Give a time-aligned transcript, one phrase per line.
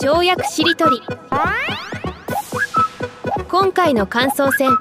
[0.00, 1.02] 跳躍しりとり
[3.48, 4.78] 今回の感想戦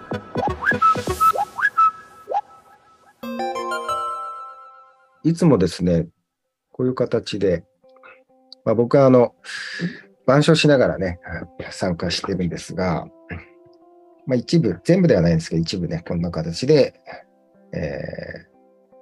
[5.23, 6.07] いつもですね、
[6.71, 7.63] こういう形で、
[8.63, 9.33] まあ、僕はあの、
[10.23, 11.19] 板書しながらね、
[11.71, 13.07] 参加してるんですが、
[14.27, 17.01] まあ、一部、全部ではないんですけど、一部ね、こんな形で、
[17.73, 18.97] えー、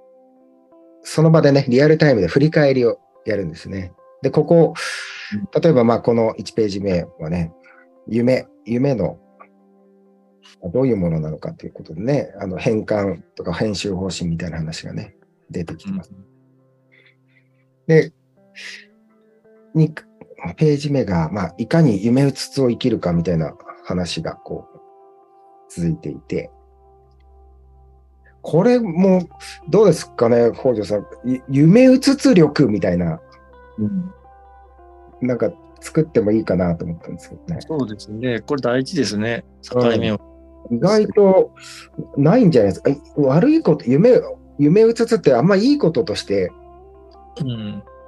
[1.04, 3.92] その場でね、リアルタイムで振り返りをやるんですね。
[4.22, 4.74] で、ここ、
[5.62, 7.52] 例えばまあこの1ページ目はね、
[8.08, 9.20] 夢、夢の
[10.74, 15.16] どういうものなのかということでね、あの変換とか編集方針みたいな話がね、
[15.50, 16.12] 出てきてます。
[17.88, 18.14] で、
[19.76, 19.94] 2
[20.58, 23.54] ページ目が、まあ、いかに夢うつつを生きるかみたいな
[23.84, 24.80] 話がこう、
[25.70, 26.52] 続いていて、
[28.42, 29.28] これも
[29.70, 31.06] どうですかね、北条さん。
[31.50, 33.20] 夢うつつ力みたいな、
[33.80, 34.14] うん、
[35.26, 37.62] なんか作ってもいいかなと思ったんですけどね。
[37.62, 38.40] そうですね。
[38.42, 39.46] これ大事ですね。
[39.62, 40.20] 境目を。
[40.72, 41.52] 意外と
[42.18, 42.92] ないんじゃないですか。
[43.18, 44.20] 悪いこと、夢、
[44.58, 46.52] 夢うつつってあんまいいこととして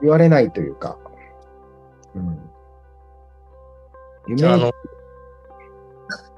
[0.02, 0.98] 言われないというか。
[2.16, 2.40] うん、
[4.28, 4.72] 夢あの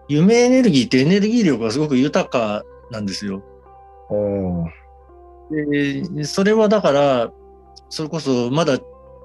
[0.10, 3.44] 夢エネルギーってエネルギー力がすごく豊かなんですよ。
[5.52, 7.32] でそれはだから、
[7.90, 8.78] それこそまだ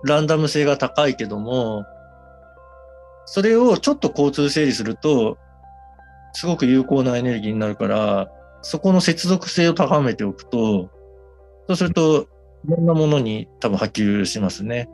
[0.05, 1.85] ランダム性が高いけども、
[3.27, 5.39] それをちょっと交通整理すると、
[6.35, 8.31] すごく有効なエネルギーになるから、
[8.63, 10.91] そこの接続性を高めておくと、
[11.69, 12.29] そうすると、
[12.67, 14.89] いろんなものに多分波及しますね。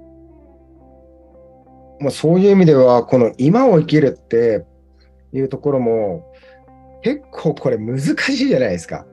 [2.00, 4.64] まあ、そういう意味では、この今を生きるって
[5.32, 6.32] いうところも、
[7.02, 9.06] 結構これ難しいじゃないですか。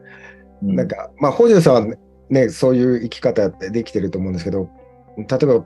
[0.63, 1.95] うん、なんか、まあ、北条さんは
[2.29, 4.69] ね、そういう生き方ってできてると思うんですけど、
[5.17, 5.65] 例えば、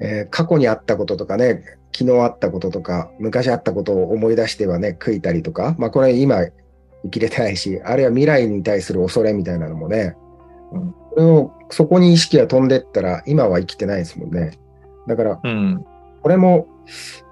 [0.00, 1.62] えー、過去にあったこととかね、
[1.96, 6.40] 昨日あったこととか、昔あったことを思い出してはね、悔いたりとか、まあこれ今
[7.04, 10.16] 生きれてないし、あるいは未来に対する恐れみたいなのもね、
[10.72, 14.58] うん、それをそこに意識が飛んでったら、今は生きてないですもんね。
[15.06, 15.84] だから、うん、
[16.22, 16.66] これも、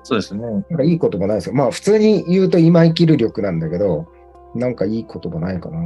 [0.05, 0.41] そうですね。
[0.41, 1.55] なんかいい言葉ないですよ。
[1.55, 4.07] まあ普通に言うと今生きる力なんだけど、
[4.55, 5.79] なんかいい言葉ないかな。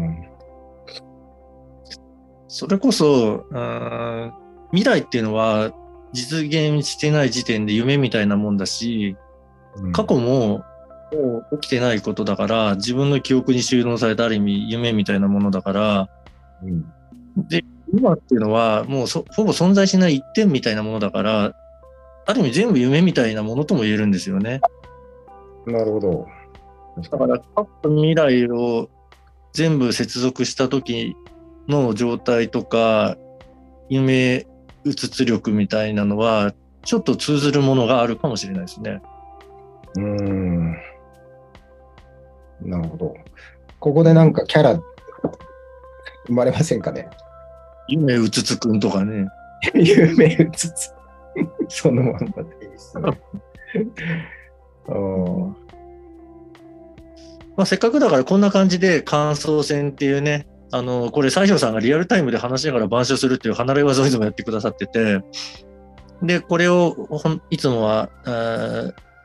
[2.49, 3.45] それこそ、
[4.73, 5.73] 未来っていうのは
[6.17, 9.17] 実現してない時点で夢みたいなもんだし、
[9.93, 10.65] 過去も
[11.13, 16.09] もう起きてないことだから、自分の記憶に収納されたある意味夢みたいなものだから、
[16.65, 16.87] うん、
[17.49, 17.63] で、
[17.93, 21.55] 今っていうのはもうほぼ存在しない一点みたいなものだから、
[22.25, 24.63] ある意味全部夢みたいなものとも言えるんですよね。
[25.67, 26.27] なるほど。
[27.11, 28.89] だから、過去未来を
[29.53, 31.15] 全部接続した時
[31.69, 33.19] の状態とか、
[33.91, 34.47] 夢
[34.87, 36.53] うつつ力みたいなのは、
[36.83, 39.03] ちょっと通ずるものがあるかもしれないですね。
[39.97, 40.73] うん。
[42.63, 43.15] なるほど。
[43.81, 44.81] ここでなんかキャラ
[46.27, 47.09] 生まれませんかね？
[47.89, 49.27] 夢うつつくんとかね。
[49.75, 50.95] 夢うつつ。
[51.69, 53.11] そのまんまでいいですね。
[57.57, 65.21] まあ、せっかくだからこんな感じで感想戦っていうね、あの、これ西条さんがリアルタイムで話しながら板書するっていう離れ技をいつもやってくださってて、
[66.23, 67.09] で、これを
[67.51, 68.11] いつもは、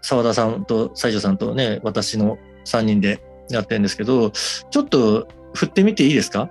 [0.02, 6.50] 澤田さんと西条さんとね、私の3人でやってるんですけど、ちょっと振ってみていいですか？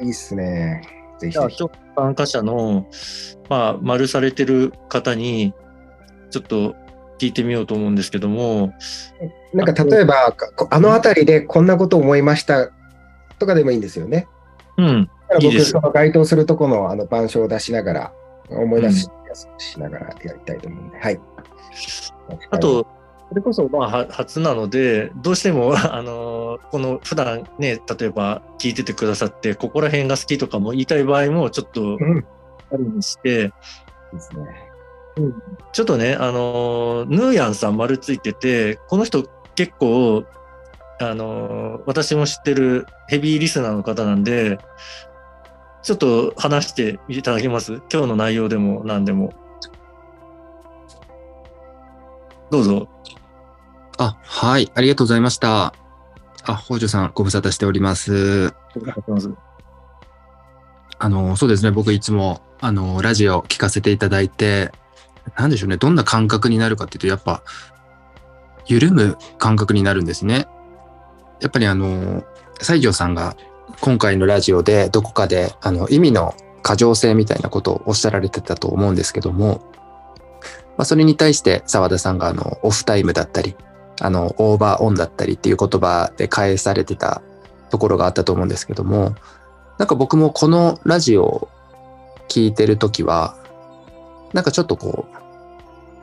[0.00, 0.82] いいっすね。
[1.18, 1.62] ぜひぜひ。
[1.94, 2.86] 参加者の、
[3.50, 5.52] まあ、丸されてる方に、
[6.30, 6.74] ちょっと
[7.18, 8.72] 聞いてみようと思うんですけども。
[9.52, 10.34] なんか例えば、
[10.70, 12.72] あの辺りでこんなこと思いました
[13.42, 14.28] とかでもいいんですよね。
[14.78, 15.10] うん。
[15.40, 18.12] 僕、その該当するとこのあの板書を出しながら、
[18.50, 19.08] 思い出し,、
[19.58, 21.20] しながらやりたいと思うんで、はい。
[22.50, 22.86] あと、
[23.28, 31.98] それこそまあ初なので、どうしても、 あのこの普段ね、例えば聞いててくださって、ここら辺が好きとかも言いたい場合もちょっと
[32.70, 33.52] あるにして、
[34.12, 34.44] ですね。
[35.72, 39.24] ちょっとね、あのヌーヤンさん丸ついてて、この人
[39.56, 40.24] 結構、
[41.02, 44.58] あの私も知ってるヘビーリスナーの方なんで、
[45.82, 47.82] ちょっと話していただけます？
[47.92, 49.34] 今日の内容でも何でも。
[52.50, 52.88] どうぞ。
[53.98, 55.74] あ、はい、ありがとうございました。
[56.44, 58.52] あ、北条さん、ご無沙汰しております。
[60.98, 64.72] あの、そうですね、僕いつも、あの、ラジオ聞かせていただいて、
[65.36, 67.42] なんでしょうね、どんな感覚になるかっていうと、やっぱ、
[68.66, 70.46] 緩む感覚になるんですね。
[71.42, 72.24] やっぱりあの、
[72.60, 73.36] 西条さんが
[73.80, 79.60] 今回のラジオでどこかで、あの、意味の過剰性みたいなことをおっしゃられてたと思うんですけども、
[80.76, 83.56] まあ、それに対して澤田さんがあのオフタイムだったり、
[84.00, 87.22] あのオーバーオンだったりっていう言葉で返されてた
[87.70, 89.14] ところがあったと思うんですけども、
[89.78, 91.48] なんか僕もこのラジオを
[92.28, 93.36] 聞いてるときは、
[94.32, 95.16] なんかちょっとこう、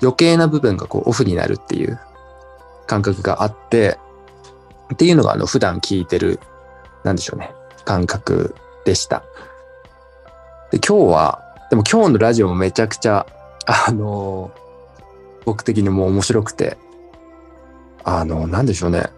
[0.02, 2.00] 余計な部分がこうオフになるっていう
[2.88, 3.98] 感覚があって、
[4.94, 6.40] っていうのがあの普段聞いてる、
[7.04, 7.52] なんでしょうね、
[7.86, 8.56] 感覚
[8.86, 9.24] でした。
[10.72, 13.26] で、今日は、でも今日のラジオもめちゃくちゃ、
[13.66, 14.52] あの
[15.46, 16.78] 僕的にも面白くて、
[18.04, 19.10] あの、なんでしょうね。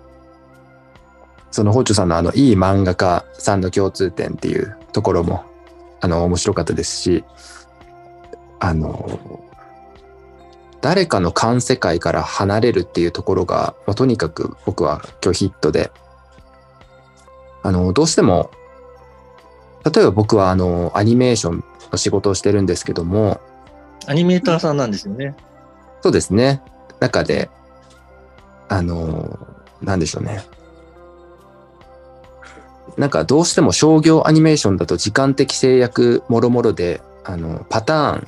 [1.51, 5.43] その、ホーチョさんのあの、いい漫画家さんの共通点っていうところも、
[5.99, 7.23] あの、面白かったですし、
[8.59, 9.43] あの、
[10.81, 15.91] 誰かの感世界から離れるっていうところが、まあとにかく僕は今日ヒットで、
[17.63, 18.51] あの、どうしても、
[19.83, 23.39] 例えば僕はあの、アニメーションの仕事をしてるんですけども、
[24.07, 25.35] アニメーターさんなんですよね。
[26.01, 26.61] そうですね。
[26.99, 27.49] 中で、
[28.67, 29.39] あの、
[29.81, 30.43] なんでしょうね。
[32.97, 38.27] なんかどうしても商業アニメーションだと時間的制約もろもろで、あの、パターン、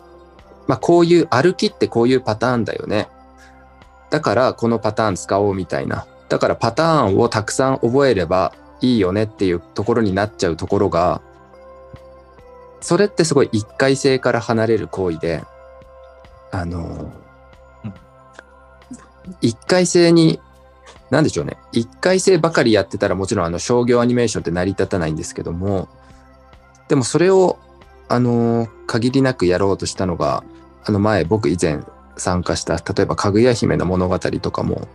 [0.67, 3.09] まあこういう歩きってこういうパターンだよね。
[4.09, 6.05] だからこのパターン使おうみたいな。
[6.29, 11.21] だからパターンをたくさん覚えればいいよねっていうところになっちゃうところが、
[12.81, 15.43] それってすごい一回性から離れる行為で、
[16.51, 17.11] あの、
[19.41, 20.41] 一回性に、
[21.09, 21.57] なんでしょうね。
[21.71, 25.87] 一回性ばかりやってたらもちろんあの商業アニメーションって成り立たないんですけども、
[26.89, 27.57] でもそれを、
[28.09, 30.43] あの、限りなくやろうとしたのが、
[30.85, 31.81] あの前僕以前
[32.17, 34.87] 参加した、例えばかぐや姫の物語とかも、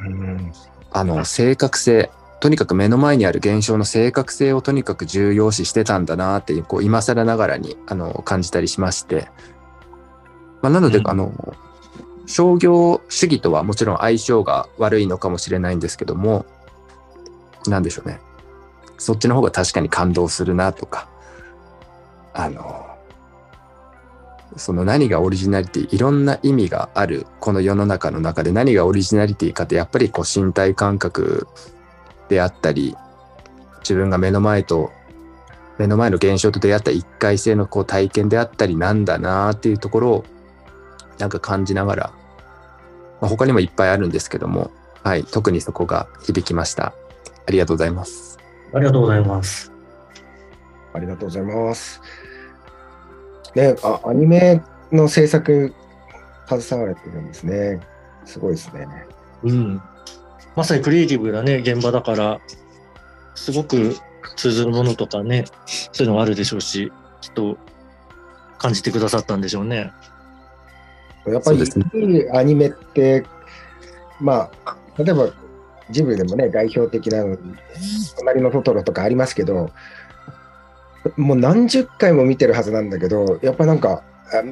[0.00, 0.52] うん
[0.92, 9.28] あの、正確性、とにかく目の前にある現象の正確性をとにかく重要視してたんだなっていう、こう、今更ながらに、あの、感じたりしまして。
[10.62, 11.54] まあ、なので、うんあの、
[12.26, 16.46] 商業主義とはもちろん相性が悪いのかもしれないんですけども、
[17.66, 18.20] なんでしょうね。
[18.98, 21.08] そっちの方が確かに感動するなとか、
[22.32, 22.85] あの、
[24.56, 31.46] その何がオリジナリティ、いろんな意味があるこの世の中の中で何がオリジナリティかってやっぱりこう身体感覚
[32.28, 32.96] であったり、
[33.80, 34.90] 自分が目の前と、
[35.78, 40.24] 目の前の現象と出会った一回性のこう体験であったりなんだなっていうところを
[41.18, 42.12] なんか感じながら、
[43.20, 44.70] まあ、他にもいっぱいあるんですけども、
[45.02, 46.94] はい、特にそこが響きました。
[47.46, 48.38] ありがとうございます。
[48.72, 49.70] ありがとうございます。
[50.92, 52.00] ありがとうございます。
[53.56, 54.60] ね、あアニメ
[54.92, 55.72] の制作
[56.46, 57.80] 携われてるんですね。
[58.26, 58.86] すごいですね。
[59.44, 59.82] うん。
[60.54, 62.40] まさにクリエイティブなね、現場だから、
[63.34, 63.96] すごく
[64.36, 65.46] 通ずるものとかね、
[65.92, 66.92] そういうのがあるでしょうし、
[67.22, 67.56] きっと
[68.58, 69.90] 感じてくださったんでしょうね。
[71.26, 73.24] やっぱりそうですねいいアニメって、
[74.20, 75.30] まあ、例えば
[75.90, 77.38] ジブリでもね、代表的なの、
[78.18, 79.70] 隣のトトロとかありますけど、
[81.16, 84.02] もう何十回も見てるはずなんだけど、やっぱなんか、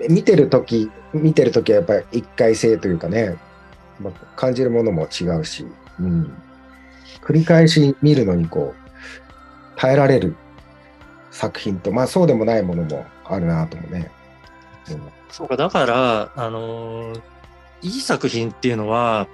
[0.08, 3.36] 見てるとき、見てるときはやっぱり一回性というかね、
[4.00, 5.66] まあ、感じるものも違うし、
[5.98, 6.32] うん、
[7.22, 10.36] 繰り返し見るのにこう、耐えられる
[11.30, 14.10] 作品と、まあそうでもないものもあるなともね。
[14.90, 17.20] うんそうか、だから、あのー
[17.84, 19.28] いい作品っていうのは、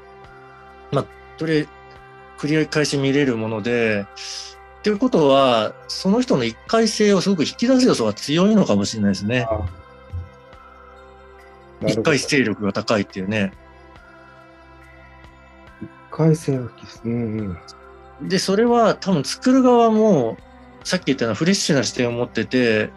[0.91, 1.05] まあ、
[1.39, 1.69] どれ、
[2.37, 4.07] 繰り返し見れるもので、
[4.81, 9.47] っていうことは、その人の一回性をすごく引き出す要素が強いのかもしれないですね。
[11.87, 13.53] 一回勢力が高いっていうね。
[15.83, 17.03] 一回戦吹きす。
[17.05, 17.59] うん
[18.21, 18.29] うん。
[18.29, 20.39] で、それは多分作る側も、
[20.83, 22.89] さっき言ったようなフレッシュな視点を持ってて、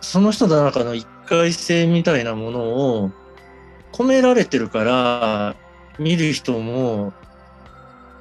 [0.00, 3.10] その人の中の一回性みたいなものを
[3.92, 5.54] 込められてるから、
[5.98, 7.12] 見る人も、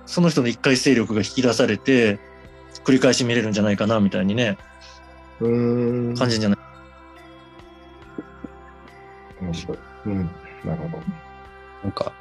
[0.06, 2.20] その人の一回勢力が引き出されて、
[2.86, 4.58] 繰り返し見れるんじゃないかな、みたいにね、
[5.40, 6.16] うーん。
[6.18, 6.60] 感じんじゃない？
[9.44, 9.78] 面白い。
[10.06, 10.30] うん。
[10.64, 11.04] なるほど。
[11.84, 12.14] なんか、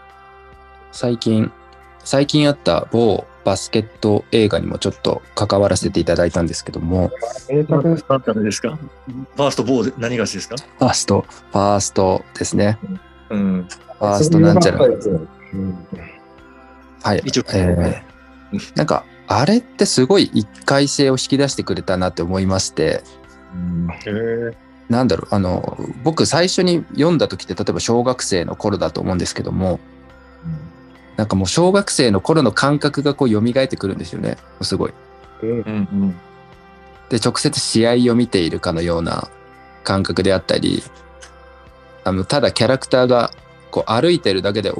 [0.91, 1.53] 最近、
[2.01, 7.11] 最近あった某バスケット映画にもちょっと関わらせていただいたんですけども、っ
[8.23, 8.77] たんですか？
[8.77, 10.57] ファーストボーで何がしですか？
[10.57, 12.79] ファースト、ファーストですね。
[13.31, 13.69] うん。
[13.99, 14.85] ファーストなんちゃら。
[14.85, 14.89] う
[15.57, 15.87] ん。
[17.03, 17.23] はい。
[17.25, 23.03] 一応えーなんか、あれってすごい一回性を引き出してくれたなって思いまして、
[24.07, 24.57] う。
[24.89, 29.81] なんだろう、あの、僕最初に読んだ時って、例えば小学生の頃だと思うんですけども、
[31.17, 34.37] なんかもう小学生の頃の感覚がこう蘇ってくるんですよね。
[34.63, 34.93] すごい。
[35.43, 35.51] うん。
[35.51, 36.15] うんうん。
[37.09, 39.29] で、直接試合を見ているかのような
[39.85, 40.83] 感覚であったり、
[42.03, 43.31] あの、ただキャラクターが
[43.75, 44.79] こう歩いてるだけでおー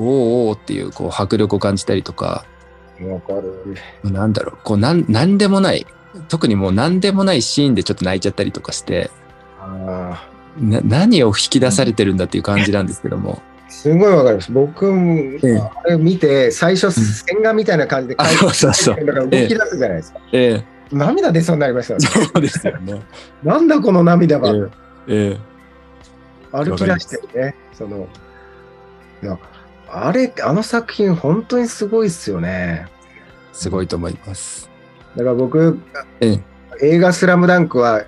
[0.51, 2.45] おーっていうこう迫力を感じたりとか
[3.01, 3.77] わかる。
[4.05, 5.87] なんだろうこうなんなんでもない
[6.29, 9.11] 特にもう何でもないシーンでちょっと泣いちゃったりとかして
[9.61, 10.29] あ
[10.61, 14.53] な何を引き出されてるんだっていう感じなんですけども、あ、すごいわかります。
[14.53, 20.21] 僕も、ええあれ見て、最初、線画みたいな感じであ描いてそうそうだから動き出すじゃないですか。
[20.33, 22.07] ええ涙出そうになりましたよね。
[22.07, 23.03] そうですよね。
[23.43, 24.69] なんだこの涙は。
[25.09, 25.55] ええ
[26.53, 27.57] 歩き出してるね。
[27.73, 28.07] その、
[29.97, 32.87] あれ、あの作品、本当にすごいっすよね。
[33.53, 34.69] すごいと思います。
[35.17, 35.79] だから僕、
[36.21, 36.41] ええ
[36.83, 38.03] 映画スラムダンクは、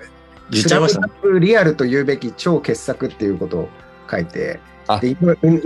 [0.49, 1.07] 言っちゃいましたね。
[1.07, 3.69] スラムダンクリアルと言うべき超傑作っていうことを
[4.11, 5.17] 書いて、あで井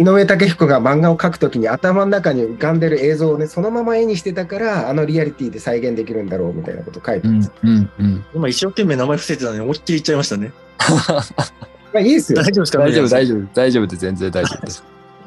[0.03, 7.51] 上武彦が漫画を描くときに頭の中に浮かんでる映像をね、そのまま絵にしてたから、あのリアリティで再現できるんだろうみたいなことを書いてうんます。
[7.63, 8.25] うんうん。
[8.35, 10.51] 今一生懸命名前伏せてたのに思いっきり言っちゃいましたね。
[11.93, 12.45] まあいいですよ大。
[12.51, 12.79] 丈夫ですか？
[12.79, 14.83] 大丈夫大丈丈夫大丈夫で全然大丈夫です。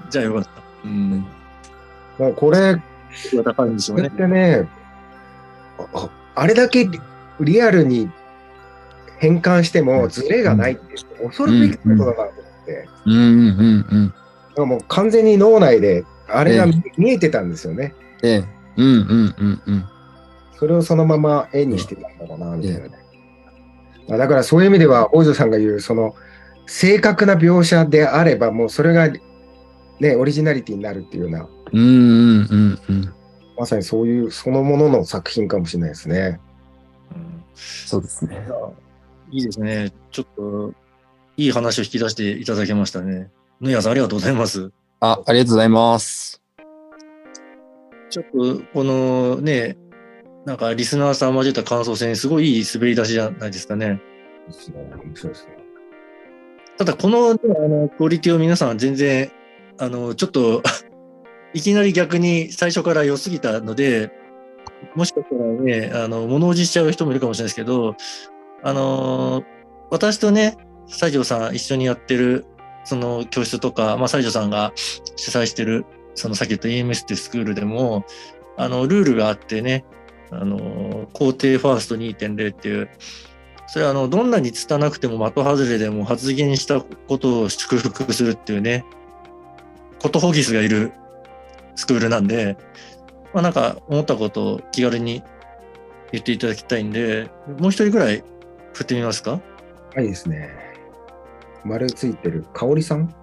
[0.07, 0.11] 夫。
[0.11, 0.64] じゃあよかった。
[0.85, 1.27] うん。
[2.19, 2.77] もうこれ、
[3.35, 4.11] また感じでしょうねっ。
[4.11, 4.69] てね、
[5.95, 6.89] ああれだけ
[7.41, 8.11] リアルに
[9.19, 14.13] 変換してもズレがないって恐るべきことだなと思って、うんうんうん
[14.59, 14.69] うん。
[14.69, 17.95] もう完全に脳内であれがえ見見えてたんですよね。
[18.23, 18.45] ええ。
[18.77, 19.85] うんうんうんうん。
[20.59, 22.91] それをそのまま絵にしてたんだろうな、みたいなね。
[24.11, 26.15] あだからそういう意味では、王女さんが言う、その
[26.67, 29.11] 正確な描写であれば、もうそれが
[30.01, 33.15] ね、オリジナリティになるっていうような、うんうんうんうん。
[33.57, 36.41] まさにそういうそのものの作品かもしれないですね。
[37.15, 38.47] うんそうですね。
[39.31, 39.93] いいですね。
[40.11, 40.75] ちょっと、
[41.37, 43.31] いい話を引き出していただけましたね。
[43.61, 44.71] ぬやさん、ありがとうございます。
[45.01, 46.43] あ、ありがとうございます。
[48.11, 49.77] ちょっと、このね、
[50.45, 54.01] なんかリスナーさん交えた感想戦、すごいいい滑り出しじゃないですかね。
[54.47, 55.57] ですね面白いですね。
[56.77, 59.31] ただ、この,、ね、あのクオリティを皆さん全然、
[59.79, 60.63] あの、ちょっと、
[61.55, 64.11] いきなり逆に最初から良すぎたので、
[64.95, 67.97] もしかしたらね、あの、物おじしちゃう人もいるかもしれないですけど、
[68.63, 69.45] あの、
[69.91, 72.45] 私とね、西条さん一緒にやってる、
[72.85, 74.73] その教室とか、まあ、西条さんが
[75.17, 78.05] 主催してる、そのさっき言った EMS ってスクールでも、
[78.57, 79.85] あの、ルールがあってね、
[80.31, 82.89] あの、工程ファースト2.0っていう、
[83.67, 88.85] それはあの、どんなに拙くても的外れでも発言したことを祝福するっていうね、
[90.05, 90.93] ことほぎすがいる
[91.77, 92.59] スクールなんで、
[93.33, 95.23] まあなんか思ったことを気軽に
[96.13, 98.23] 言っていただきたいんで、もう一人ぐらい
[98.75, 99.41] 振ってみますか？
[99.95, 100.51] はいですね。
[101.65, 103.15] 丸ついてる香織さん？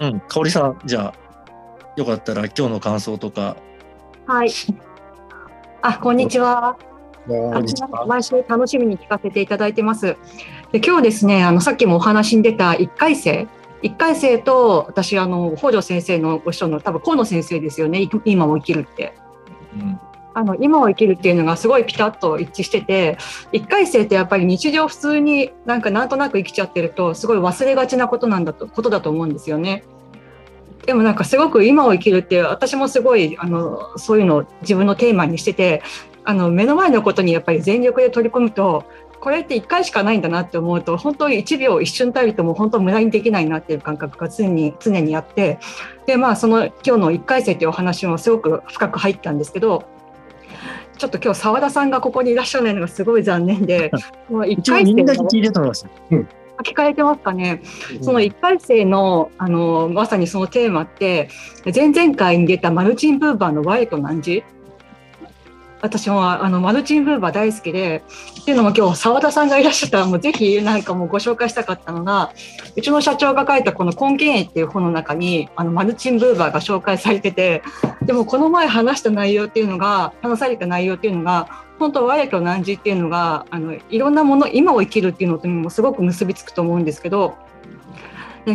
[0.00, 1.14] うん、香織さん、じゃあ、
[1.96, 3.56] よかったら今日の感想とか、
[4.26, 4.50] はい。
[5.82, 6.76] あ、こんにちは。
[7.28, 10.16] がにちは毎週楽しみに聞かせていただいてます。
[10.72, 13.46] で今日ですね、あのさっきもお話に出た1回生、
[13.82, 18.02] 1回生と私あの北条先生のご師匠の多分河野先生ですよね。
[18.02, 19.14] い今を生きるって。
[19.74, 20.00] うん、
[20.34, 23.18] あの今を生きるっていうのがすごいピタッと一致してて
[23.52, 29.84] 1回生ってやっぱり日常普通になんかなんとなく生きちゃってるとすごい忘れがちなことなんだとことだと思うんですよね。
[30.86, 35.82] でもなんかすごく今を生きるって私もすごいあのそういうのを自分のテーマにしてて
[36.24, 38.84] あの目の前のことにやっぱり全力で取り組むと
[39.20, 45.58] これって1回しかないんだなって思うと本当に1秒一瞬たりとも本当無駄にできないなっていう感覚が常に常にあって
[46.06, 49.84] でまあその今日の1回生っていうお話もすごく深く入ったんですけど
[50.96, 53.90] ちょっと今日澤田さんがここにいらっしゃらないのがすごい残念で
[54.30, 55.86] もう1一応回生の聞いてたのます。
[56.64, 57.60] 聞かれてますかね？
[58.00, 61.28] その1回生のあのまさにそのテーマって
[61.74, 64.42] 前々回に出たマルチン・ブーバーの「ワイと何時?」
[65.82, 68.02] 私もあのマルチン・ブーバー大好きで
[68.40, 72.32] っていうのも今日澤田さんがいらっしゃったらもうぜひなんかもうご紹介したかったのが
[72.76, 77.62] うちの社長が書いたこの「根源絵」っていう本の中にあのマルチン・ブーバーが紹介されてて
[78.02, 87.34] でもこの前話した内容っていうのが話された内容っていうのが本当我と汝っていうのがあのいろんなもの今を生きるっていうのともすごく結びつくと思うんですけど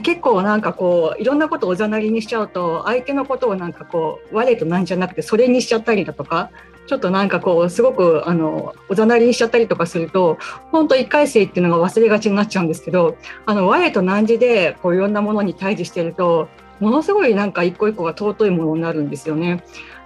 [0.03, 6.49] 結構なんかこういろんなことをおざなりにしちゃうと相手のことをなんかこう我と何じゃなくてそれにしちゃったりだとか
[6.87, 10.37] ちょっとなんかこうすごくあのおざなりにしちゃったりとかすると
[10.71, 19.63] 本当一回生っていうのが忘れがちになっちゃうんですけどあの我と何時でこういろんなものに対峙してるとものすごいなんか一個一個が尊いものになるんですよね。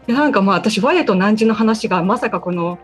[0.07, 2.77] でなんかまあ私我と何時の話がまさかこの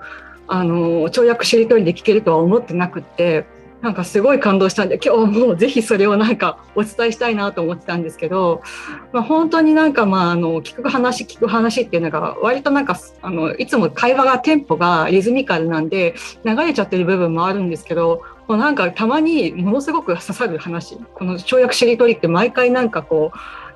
[0.47, 3.45] あの跳躍しりとりで聞けるとは思ってなくって
[3.81, 8.61] なんかすごい感動したんで今日もぜひそれをなんかお伝えしたいなと思ってたんですけど、
[9.11, 23.31] まあ、本当になんかまああの聞く話聞く話っていうのが割となんかあのいつも会話がテンポがリズミカルなんで流れちゃってる部分もあるんですけどこうなんかたまにものすごく刺さる話この跳躍しりとりって毎回なんかこ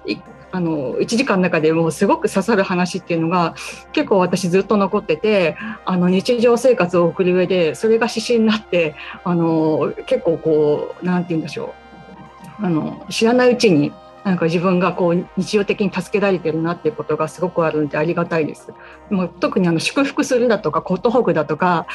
[0.05, 0.11] う
[0.55, 3.55] あの1時間の中でもすごく刺さる話っていうのが
[3.91, 8.95] 結構私ずっと残っててあの日常生活を送る上でそれが指針になって
[9.25, 11.73] あの結構こう何て言うんでしょ
[12.61, 12.65] う。
[12.65, 13.91] あの知らないうちに
[14.25, 18.73] なんか自分がこう日常的に助けられてるなっていうことがすごくあるんでありがたいです。
[19.11, 21.85] もう特にあの祝福するだとかコットホグだとか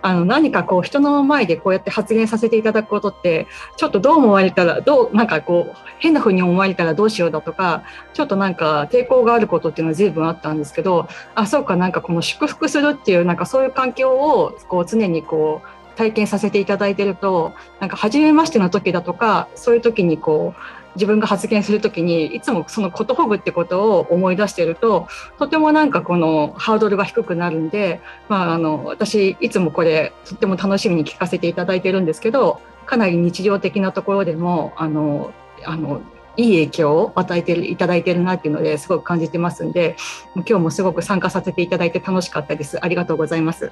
[0.00, 7.82] あの何かこう人の前でこうやって発言させていただくことってちょっとどう思われたらどうなんかこう変な風に思われたらどうしようだとか
[8.14, 20.60] ちょっとなんか抵抗があることっていうのは随分あったんですけどあそうかなんかこの祝福するっていうなんかそういう環境をこう常にこう体験させていただいてるとなんか初めましての時だとかそういう時にこう
[20.94, 35.34] 自分が発言する時にいつもそのことほぐってことを思い出してるととてもなんかこのハードルが低くなるんで、まあ、あの私いつもこれとっても楽しみに聞かせていただいてるんですけどかなり日常的なところでもあの
[35.66, 36.00] あの
[36.38, 39.96] いい影響を与えていただいてるなっていうのですごく感じてますんで
[40.34, 42.82] 今日もすごく参加させていただいて楽しかったです。
[42.82, 43.70] ありがとうございます。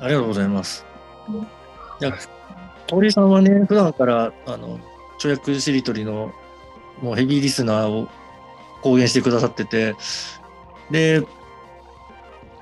[0.00, 0.91] ありがとうございます。
[1.28, 2.12] いや
[2.90, 4.78] 堀さんはね普段からあの
[5.18, 6.32] 跳躍しりとりの
[7.00, 8.08] もうヘビーリスナーを
[8.82, 9.94] 公言してくださってて、
[10.90, 11.22] で、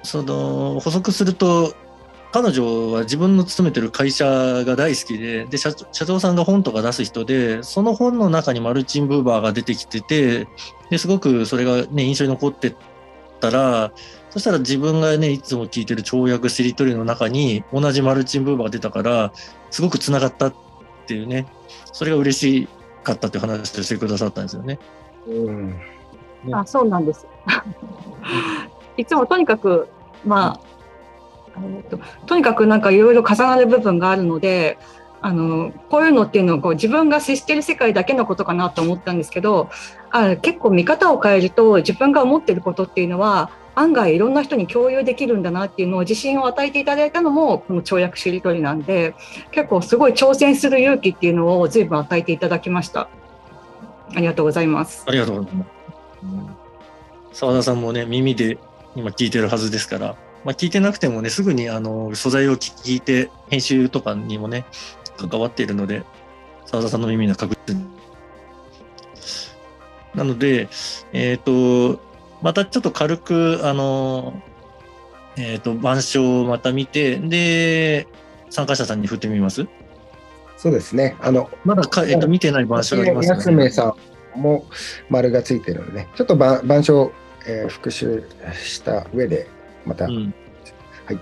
[0.02, 1.74] その、補足すると、
[2.32, 4.24] 彼女は自分の勤めてる会社
[4.64, 10.46] が大好きで、で社、長さんが本とか出す人で、その本の中にマルチン・ブーバーが出てきてて、
[10.90, 12.76] ですごくそれがね、印象に残って
[13.40, 13.92] たら、
[14.30, 19.32] そしたら自分がね、いつも聞いてる跳躍しりとりの中に同じマルチン・ブーバーが出たから、
[19.70, 20.54] すごく繋がったっ
[21.06, 21.46] ていうね、
[21.92, 22.68] それが嬉し
[23.02, 24.78] かったっていう話をしてくださったんですよね。
[25.26, 25.78] うん、ね
[26.52, 27.26] あそうなんです。
[28.96, 29.88] いつもとにかく、
[30.24, 30.60] ま
[31.56, 34.78] あ、えととにかくなんかいろいろ重なる部分があるので、
[35.22, 39.68] あのこういうのっていうのはこう自分が接してる世界だけのことかなと思ったんですけど
[40.10, 49.14] あ結構見方を変えると自分が思ってることっていうのは案外いろんな人に共有できるんだなっていうのを自信を与えていただいたのもこの跳躍しりとりなんで
[49.52, 53.08] 結構すごい挑戦する勇気っていうのを随分与えていただきました。
[54.14, 55.04] ありがとうございます。
[55.06, 55.64] ありがとうございま
[57.32, 57.38] す。
[57.38, 58.58] 澤田さんもね耳で
[58.96, 64.64] 今聞いてるはずですからまあ、聞いてなくてもね、すぐにあの素材を聞いて、編集とかにもね、
[65.18, 66.02] 関わっているので、
[66.64, 67.76] 澤田さんの耳の確実
[70.14, 70.68] なので、
[71.12, 72.00] えっ、ー、と、
[72.42, 74.40] またちょっと軽く、あの、
[75.36, 78.08] えっ、ー、と、板書をまた見て、で、
[78.50, 79.66] 参加者さんに振ってみます？
[80.56, 81.16] そうですね。
[81.20, 83.34] あの、まだか、えっ、ー、と、見てない板書がありますね。
[83.36, 83.94] 安めさ
[84.36, 84.66] んも
[85.08, 87.12] 丸がついてるので、ね、ちょっと板書、
[87.46, 88.24] えー、復習
[88.62, 89.48] した上で、
[89.86, 90.34] また、うん、
[91.06, 91.18] はい。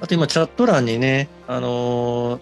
[0.00, 2.40] あと今、チャット欄にね、あのー、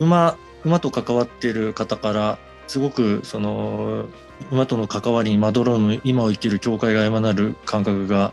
[0.00, 4.06] 馬、馬と関わっている方から、すごく、その、
[4.50, 8.32] 馬との関わりにまどろむ今を生きる教会が山なる感覚が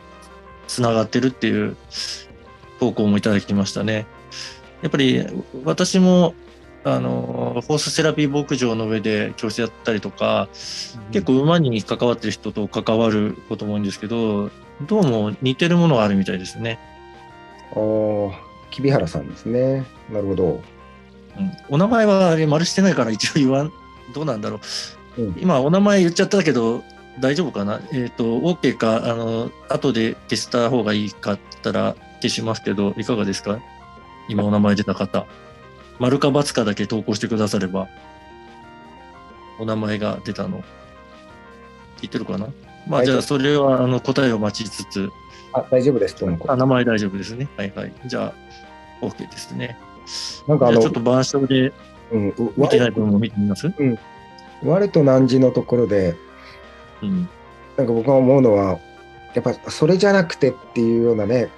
[0.68, 1.78] つながってるっていう
[2.80, 4.06] 投稿もいただきましたね。
[4.82, 5.26] やっぱり
[5.64, 6.36] 私も
[6.84, 10.50] あのホースセラピー牧場の上で教室やったりとか、
[11.06, 14.50] うん、結構馬に関わってる人と関わることも多いんですけど
[14.82, 16.80] どうも似てるものがあるみたいですね。
[17.72, 17.80] ああ、
[18.72, 19.86] 木原さんですね。
[20.12, 20.62] なるほど。
[21.40, 23.72] うん、お名前はあれ丸してないから一応言わん
[24.14, 24.60] どうなんだろう。
[25.38, 26.84] 今お名前言っちゃったけど、
[27.20, 27.82] 大丈夫かな？
[27.92, 33.60] えっ、ー、と、OK か、あの、後で消した方がいいかったら消しますけど、いかがですか？
[34.30, 35.26] 今お名前出た方。
[36.00, 37.88] 丸か×かだけ投稿してくだされば、
[39.60, 40.64] お名前が出たの。
[42.02, 42.48] 聞いてるかな？
[42.88, 45.10] まあ、じゃあ、それは、あの、答えを待ちつつ。
[45.54, 46.18] あ、大丈夫です。
[46.48, 47.48] あ、名前大丈夫ですね。
[47.56, 47.94] はいはい。
[48.08, 48.34] じゃ
[49.02, 49.78] あ、OK ですね。
[50.48, 51.72] なんかあの、ちょっと板書で、
[52.14, 54.00] うん、見てない部分も見てみます、うん、
[54.64, 56.16] 我と汝のところで、
[57.02, 57.28] うん、
[57.76, 58.80] なんか僕が思うのは、
[59.34, 61.50] やっぱそれじゃなくてっていうようなね、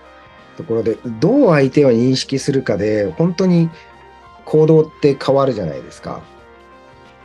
[0.57, 3.69] ところで、どう相手を認識するかで、本当に
[4.45, 6.23] 行動って変わるじゃないですか。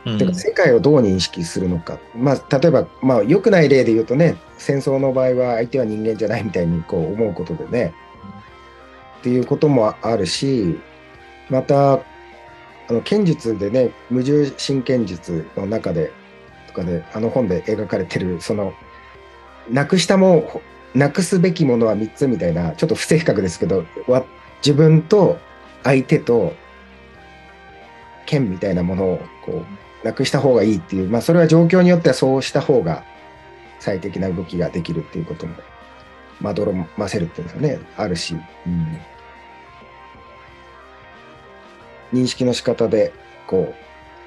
[0.05, 1.99] うん、てか世界をどう認識するのか。
[2.15, 7.93] まあ、例えば、まあ、良くない例で言うとね、戦争の場合は相手は人間じゃないみたいにこう思うことでね、
[9.19, 10.79] っていうこともあるし、
[11.49, 11.99] また、
[12.91, 16.11] あの剣術でね無重心剣術の中で
[16.67, 18.73] とかであの本で描かれてるその
[19.69, 20.61] なくしたも
[20.93, 23.85] なくすべきものは3つみたいなちょっと不正確ですけど
[24.57, 25.39] 自分と
[25.83, 26.53] 相手と
[28.25, 29.63] 剣みたいなものをこ
[30.03, 33.05] うなくした方がいいっていう、まあ、それは状況によってはそうした方が
[33.79, 35.55] 最適な動きができるっていうことも
[36.41, 38.99] まどろませるっていうんですかねあるし、うん、
[42.13, 43.13] 認識の仕方で
[43.47, 43.73] こ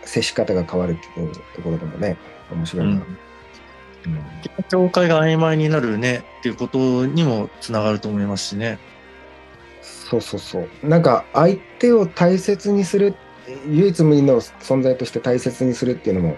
[0.04, 2.16] う接し方が変わるっていうところでもね
[2.50, 3.04] 面白いな、うん、
[4.68, 8.78] 境界が曖昧になるねっていうことにもつながると思いますしね。
[9.82, 10.88] そうそうそう。
[10.88, 13.14] なんか相手を大切にする、
[13.68, 16.36] 唯一無二の存在として大切にするっていうのも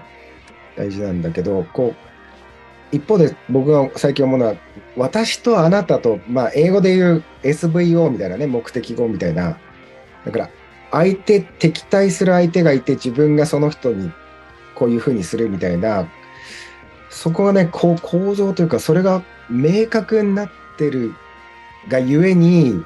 [0.77, 4.55] 大事なんだけど、こう、一方で僕が最近思うのは、
[4.97, 9.59] 私とあなたと、まあ英語で言う SVO みたいなね、目的語みたいな。
[10.25, 10.51] だから、
[10.97, 14.11] 相手、敵対する相手がいて自分がその人に
[14.75, 16.09] こういうふうにするみたいな、
[17.11, 21.13] そこがね、こう構造というか、それが明確になってる
[21.89, 22.83] がゆえに、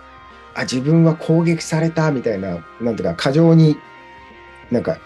[0.54, 3.76] あ、自分は攻撃されたみたいな、なんていうか、過剰に、
[4.72, 4.98] なんか、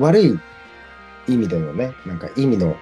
[0.00, 0.38] 悪い
[1.28, 2.76] 意味でのね、なんか意味の、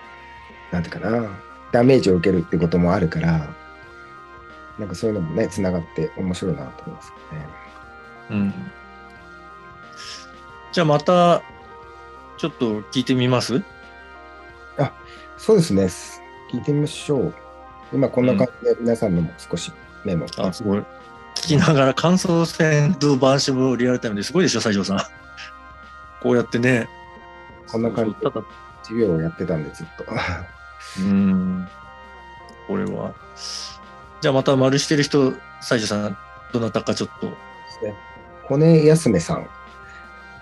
[0.72, 1.28] なんていうかな、
[1.70, 3.54] ダメージを受けるってこともあるから、
[4.78, 7.46] なんかそういうのもね、つながって面白いなと思いますね。
[8.30, 8.54] うん。
[10.76, 11.40] じゃあまた、
[12.36, 13.62] ちょっと聞いてみます？
[15.38, 15.84] そうですね。
[16.52, 17.34] 聞いてみましょう。
[17.94, 19.72] 今こんな感じで皆さんのも少し
[20.04, 20.26] メモ。
[20.36, 20.78] あ、すごい。
[20.80, 20.84] 聞
[21.34, 24.98] きながら感想戦とバンシムリアルタイムですごいでしょ、西条さん。
[26.20, 26.90] こうやってね。
[27.68, 28.30] こんな感じで
[28.82, 30.04] 授業をやってたんでずっと。
[31.00, 31.66] うん。
[32.66, 33.14] これは。
[34.20, 36.18] じゃあまた丸してる人、西条さん、
[36.52, 37.32] どなたかちょっと。
[38.46, 39.48] コネ休めさん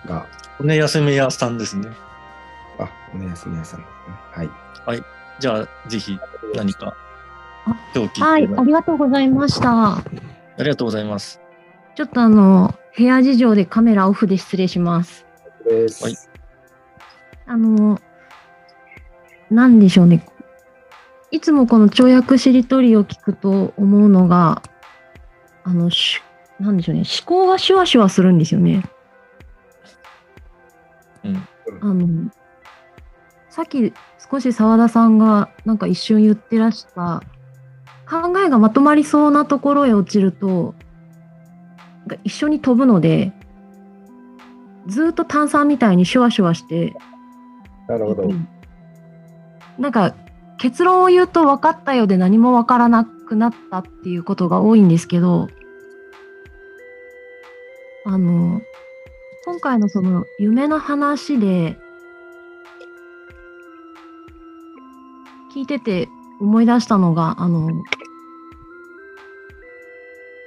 [0.06, 0.26] が、
[0.60, 1.88] ね、休み屋さんですね。
[2.78, 3.84] あ、コネ休めさんですね。
[4.32, 5.02] はい。
[5.40, 6.18] じゃあ、ぜひ
[6.54, 6.96] 何か
[8.20, 9.96] はい、ありがとうございました。
[9.96, 10.04] あ
[10.58, 11.40] りがとうございます。
[11.94, 15.26] ちょっとあの、部屋事情でカメラオフで失礼します。
[16.02, 16.16] はい
[17.46, 18.00] あの、
[19.50, 20.24] なんでしょうね。
[21.30, 24.62] いつもこの跳躍しりとりを聞くと思うのが、
[25.62, 26.22] あの、し
[26.58, 27.02] なんでしょうね。
[27.02, 28.82] 思考がシュワシュワするんですよね。
[31.24, 31.48] うん。
[31.80, 32.30] あの、
[33.48, 33.92] さっき
[34.30, 37.22] 少し澤田さんがなんか一瞬言ってらした、
[38.08, 40.74] 考えがまとまりそうなところへ落ちると、
[42.22, 43.32] 一緒に飛ぶので、
[44.86, 46.94] ずーっと炭酸みたいにシュワシュワして、
[47.88, 48.30] なるほど。
[49.78, 50.14] なんか
[50.58, 55.48] 結論を言うと分かったようで何も分からなくなったっていうことが多いんですけど、
[58.06, 58.60] あの、
[59.44, 61.78] 今回のその夢の話で、
[65.54, 66.08] 聞いてて
[66.40, 67.70] 思い出したのが、あの、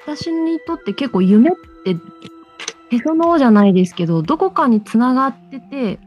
[0.05, 1.95] 私にとって結構夢って
[2.89, 5.99] へその緒じゃないですけど、どこかにつながってて、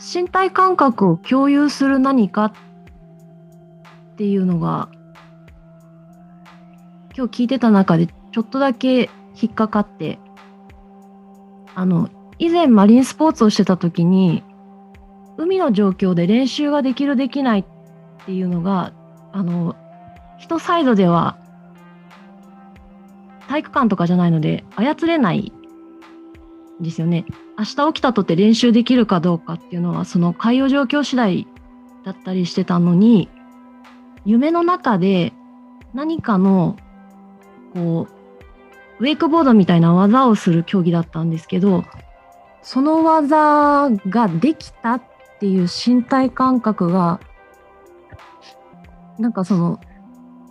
[0.00, 2.52] 身体感覚を共有する何かっ
[4.16, 4.88] ていうのが
[7.16, 10.18] 今日聞いてた中でちょっとだけ引っかかって
[11.74, 14.44] あの以前マリンスポーツをしてた時に
[15.36, 17.64] 海の状況で練習ができるできないっ
[18.26, 18.92] ていうのが
[19.32, 19.76] あの
[20.38, 21.38] 人サイドでは
[23.48, 25.52] 体育館とかじゃないので操れない
[26.80, 27.24] んですよね。
[27.58, 31.46] 明日起きたとって練習できるかどうかっていうのはその海洋状況次第
[32.04, 33.28] だったりしてたのに
[34.24, 35.32] 夢の中で
[35.94, 36.76] 何かの
[37.74, 38.06] こ
[39.00, 41.84] うウェイクボードみたいな技をする競技だったんですけど
[42.62, 45.02] その技ができたっ
[45.40, 47.20] ていう身体感覚が
[49.18, 49.80] なんかその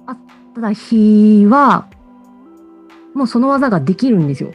[0.06, 0.18] あっ
[0.60, 1.88] た日は
[3.14, 4.52] もうその技ができるんですよ。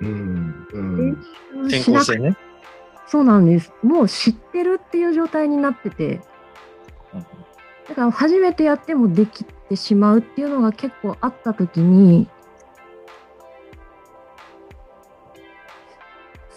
[0.00, 0.66] うん。
[0.72, 1.10] うん。
[1.66, 2.36] 転校生ね。
[3.06, 3.72] そうなんです。
[3.82, 6.20] もう知ってるっていう状態になってて、
[7.88, 12.28] だから初めてやってもできてしまうっていうのが結構あった時に、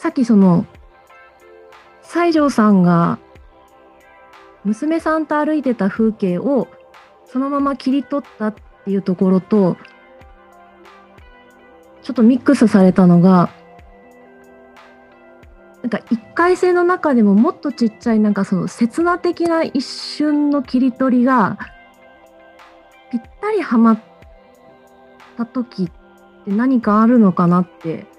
[0.03, 0.65] さっきその、
[2.01, 3.19] 西条さんが
[4.65, 6.67] 娘さんと歩いてた風景を
[7.25, 9.77] そのまま切り取ったっていうところと、
[12.01, 13.49] ちょっとミックスされたのが、
[15.83, 21.57] なんか一回性の中でももっとちっちゃいなんかその刹那的な一瞬の切り取りが
[23.09, 23.99] ぴったりはまっ
[25.37, 25.85] た時っ
[26.43, 28.11] て何かあるのかなって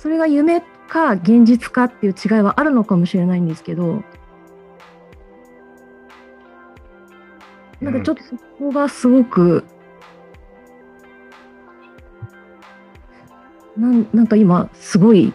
[0.00, 4.02] それが夢か現実かっていう違いはあるのかもしれないんですけど
[7.82, 9.64] なんかちょっとそこがすごく、
[13.74, 15.32] なんなんか今すごい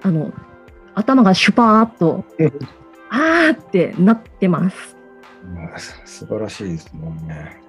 [0.00, 0.32] あの
[0.94, 2.52] 頭がシュパーっとうん。
[3.10, 4.96] あーってなってます
[6.06, 7.60] 素晴らしいですもんね。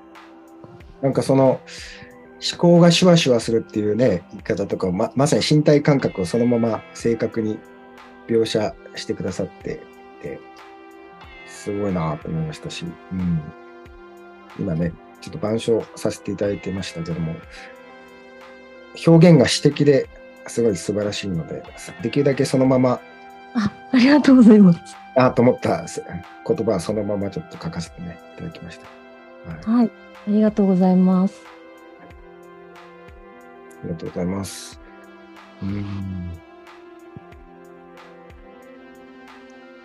[1.01, 1.59] なんかその
[2.41, 7.59] 思考がシュワシュワするっていうね、言い方とかま、まさに身体感覚をそのまま正確に
[8.27, 9.81] 描写してくださって
[10.21, 10.39] て、
[11.47, 13.41] すごいなと思いましたし、うん、
[14.57, 17.35] 今ね、ちょっと板書させていただいてましたけども、
[19.05, 20.09] 表現が詩的で
[20.47, 21.63] すごい素晴らしいので、
[22.01, 23.01] できるだけそのまま、
[23.53, 24.79] あありがとうございます。
[25.15, 25.85] あと思った
[26.47, 29.71] 言葉はそのままちょっと書かせて、ね、いただきました。
[29.71, 29.91] はい、はい、
[30.27, 31.58] ありがとうございます。
[33.81, 34.79] ありがとうございます。
[35.61, 36.31] うん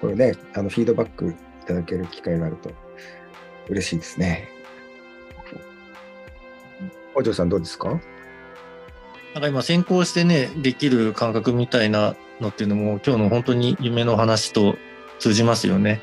[0.01, 1.35] これね、あのフィードバックい
[1.67, 2.71] ただける機会があると
[3.69, 4.49] 嬉しいですね。
[7.15, 7.89] お嬢さんどうですか？
[9.33, 14.77] なんか今先行してね、できる感覚みたいなのっていうのも今日の本当に夢の話と
[15.19, 16.03] 通じますよね。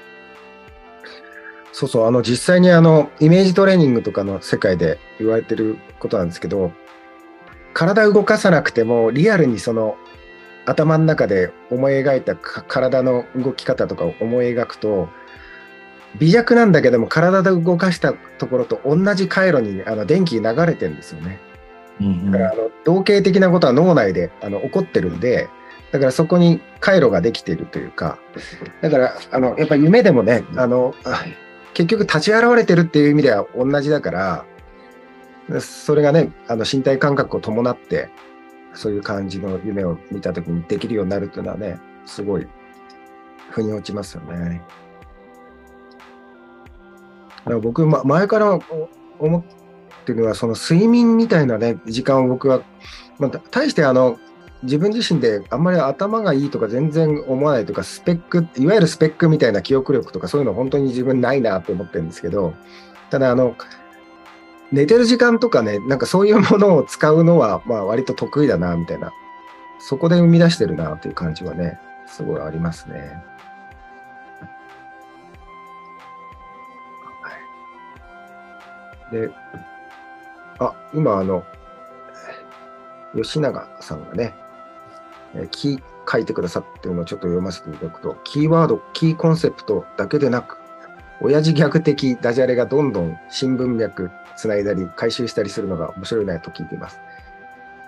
[1.72, 6.72] そうそう、あの実際にあのイメージトレーニングとかの世界で言われてることなんですけど、
[7.74, 9.98] 体動かさなくてもリアルにその
[10.66, 15.10] 頭の中で思い描いた体の動き方とかを思い描くと
[16.20, 21.40] 微弱なんだけども体で動かしたところと同じ回路にあの電気流れてるんですよね。
[22.32, 25.48] だからあの同型的なことは脳内であの起こってるんで
[25.92, 28.18] だからそこに回路ができているというか
[28.82, 30.96] だからあのやっぱ夢でもねあの
[31.74, 34.46] 結局立ち現れてるっていう意味では同じだから
[35.60, 38.10] それがねあの身体感覚を伴って
[38.74, 42.48] そういう感じの夢を見た時にできるようになるっていうのはねすごい
[43.50, 44.62] 腑に落ちますよね。
[47.40, 48.60] だから僕、ま、前から
[49.20, 49.44] 思っ
[50.06, 52.62] てるのはその睡眠みたいなね時間を僕は、
[53.20, 54.20] まあ、大してあの
[54.64, 62.54] 自分自身であんまり頭がいいとか全然思わないとかスペックいわゆるスペックみたいな記憶力とかそういうの本当に自分ないなって思ってるんですけど
[63.10, 63.56] ただあの
[64.72, 69.12] 寝てる時間とかね、なんかそういうものを使うのは、 まあ割と得意だな、みたいな。
[69.80, 73.24] そこで生み出してるな、という感じはね、すごいありますね。
[79.12, 79.30] で、
[80.60, 81.44] あ、今あの、
[83.14, 84.34] 吉永さんがね、
[85.36, 90.58] えキー書いてくださってるのをちょっと読ませていただくと、キーワード、キーコンセプトだけでなく、
[91.20, 94.10] 親父ギャグ的ダジャレがどんどん新文脈
[94.42, 97.00] つないだり回収したりするのが面白いなと聞いています。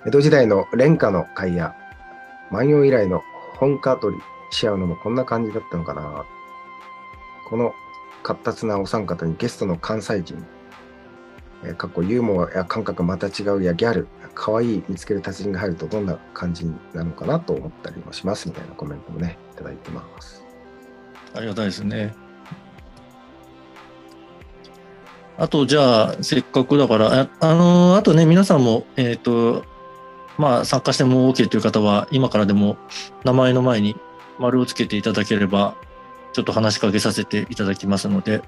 [0.05, 1.75] 江戸時代の廉価の会や
[2.51, 3.23] 万葉以来の
[3.57, 6.25] 本家取りし合うのもこんな感じだったのかな。
[7.49, 7.73] この
[8.21, 10.45] 活発なお三方にゲストの関西人、
[11.63, 20.43] えー、過去ユーモアや感覚また違うやギャル、可愛い見つける達人が入るとどんな感じなのかなと思ったりもしますみたいなコメントもね、いただいてます。
[21.33, 22.13] ありがたいですね。
[25.37, 29.65] あと、じゃあ、せっかくだから、あ、あのー、あとね、皆さんも、えっ、ー、と、
[30.37, 32.77] まあ、参加しても OK という方は、今からでも
[33.23, 33.95] 名前の前に
[34.39, 35.75] 丸をつけていただければ、
[36.33, 38.41] ちょっと話しかけさせていただきますので、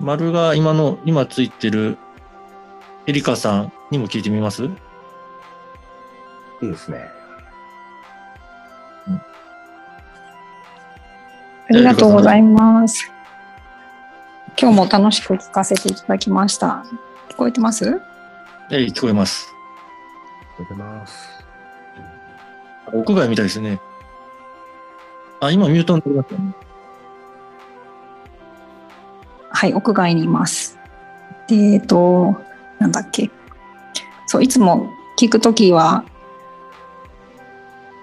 [0.00, 1.96] 丸が今の、今ついてる
[3.06, 4.64] エリカさんにも聞いてみます？
[4.64, 4.68] い
[6.62, 7.08] いですね。
[11.68, 13.11] ありがとうございます。
[14.58, 16.84] 今日も楽しく聞かせていただきました。
[17.28, 18.00] 聞こえてます？
[18.70, 19.52] えい、聞こえます。
[20.54, 21.44] 聞こえてます。
[22.92, 23.80] 屋外みたいですね。
[25.40, 26.36] あ、今ミュートになりました、
[29.48, 30.78] はい、屋外にいます。
[31.48, 32.40] で、えっと、
[32.78, 33.30] なんだっけ。
[34.26, 36.04] そう、いつも聞くときは、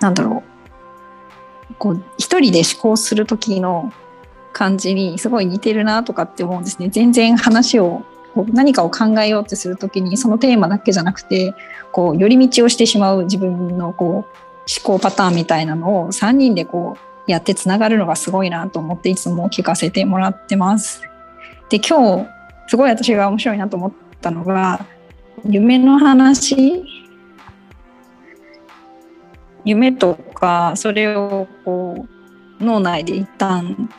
[0.02, 0.44] なんだろ
[1.70, 1.74] う。
[1.76, 3.94] こう、一人で思考するときの
[4.54, 6.90] 感じにすごい似てるなとかって思うんですね。
[6.90, 11.54] 全然話をこう何かを考えようとする時にそのテーマだけじゃなくて
[11.92, 14.26] こう寄り道をしてしまう自分のこう思
[14.84, 21.02] 考パターンみたいなのを3人でこうやってつながるのがすごいなと思っていつも聞かせてもらってます。
[21.70, 22.30] で今日
[22.68, 24.86] すごい私が面白いなと思ったのが
[25.46, 26.84] 夢の話
[29.66, 32.08] 夢とかそれをこ
[32.60, 33.90] う脳内で一旦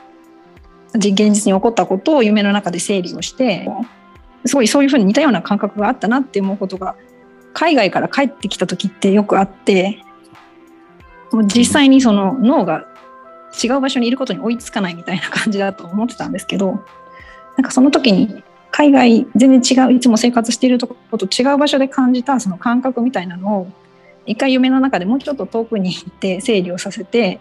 [0.94, 3.68] 現実に起こったことを夢の中で整理をして
[4.44, 6.96] すごいそういうふうに似たような感覚があったなって思うことが
[7.52, 10.02] 海外から帰ってきた時ってよくあって
[11.32, 12.86] もう実際にその脳が
[13.62, 16.84] 違う場所にいることに追いつかないみたいな感じだと思ってたんですけど
[17.56, 23.72] なんかその時に海外全然違ういつも生活しているとこと違う場所で感じたその感覚みたいなのを
[24.26, 27.40] 一回夢の中でもうちょっと遠くに行って整理をさせて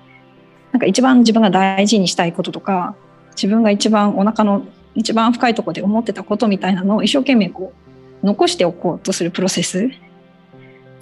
[0.71, 2.95] なんか一番自分が大事にしたいこととか
[3.41, 7.73] 自分が一番お腹の一番深いとこで思ってたことみたいなのを一生懸命こ
[8.21, 9.89] う残しておこうとするプロセス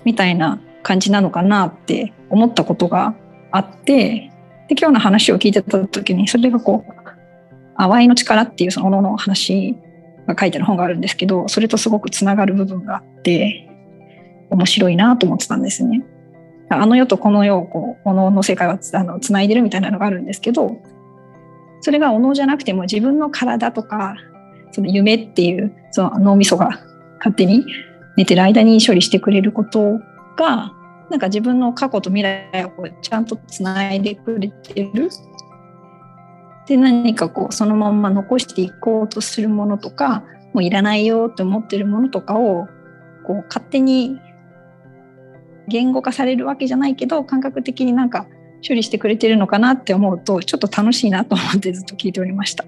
[0.06, 3.16] みたいな感じなのかなって思ったことが
[3.52, 4.32] あって
[4.70, 6.94] で今日の話を聞いてた時にそれがこう
[7.78, 9.76] 「淡いの力」っていうそのの話
[10.28, 13.68] が書いてある本があるんですけどそれとすごくつながる部分があって
[14.50, 16.06] 面白いなと思ってたんですね。
[16.70, 20.78] あの世とこの世をこうおのの世界はあのつないでるみたいなのがあるんですけど
[21.82, 24.16] それがおのじゃなくても自分の体とか
[24.72, 26.82] その夢っていうその脳みそが
[27.20, 27.66] 勝手に
[28.16, 30.00] 寝てる間に処理してくれること
[30.38, 30.74] が
[31.10, 35.10] なんか自分の過去と未来をちゃんとつないでくれてる。
[36.68, 42.68] で何かこうそのまま残していこうとするものとかもういらないよって思ってるものとかを
[43.26, 44.20] こう勝手に
[45.70, 48.28] 言語化されるわけじゃないけど感覚的になんか
[48.68, 52.66] 処理してくれてるのかなって思うとちょっと楽しいなと思ってずっと聞いておりました。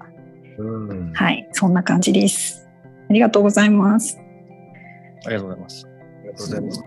[0.58, 2.68] うんはい、そんな感じです。
[3.08, 4.18] ありがとうございます。
[5.26, 5.86] ありがとうございます。
[5.86, 6.84] ありがとうございます。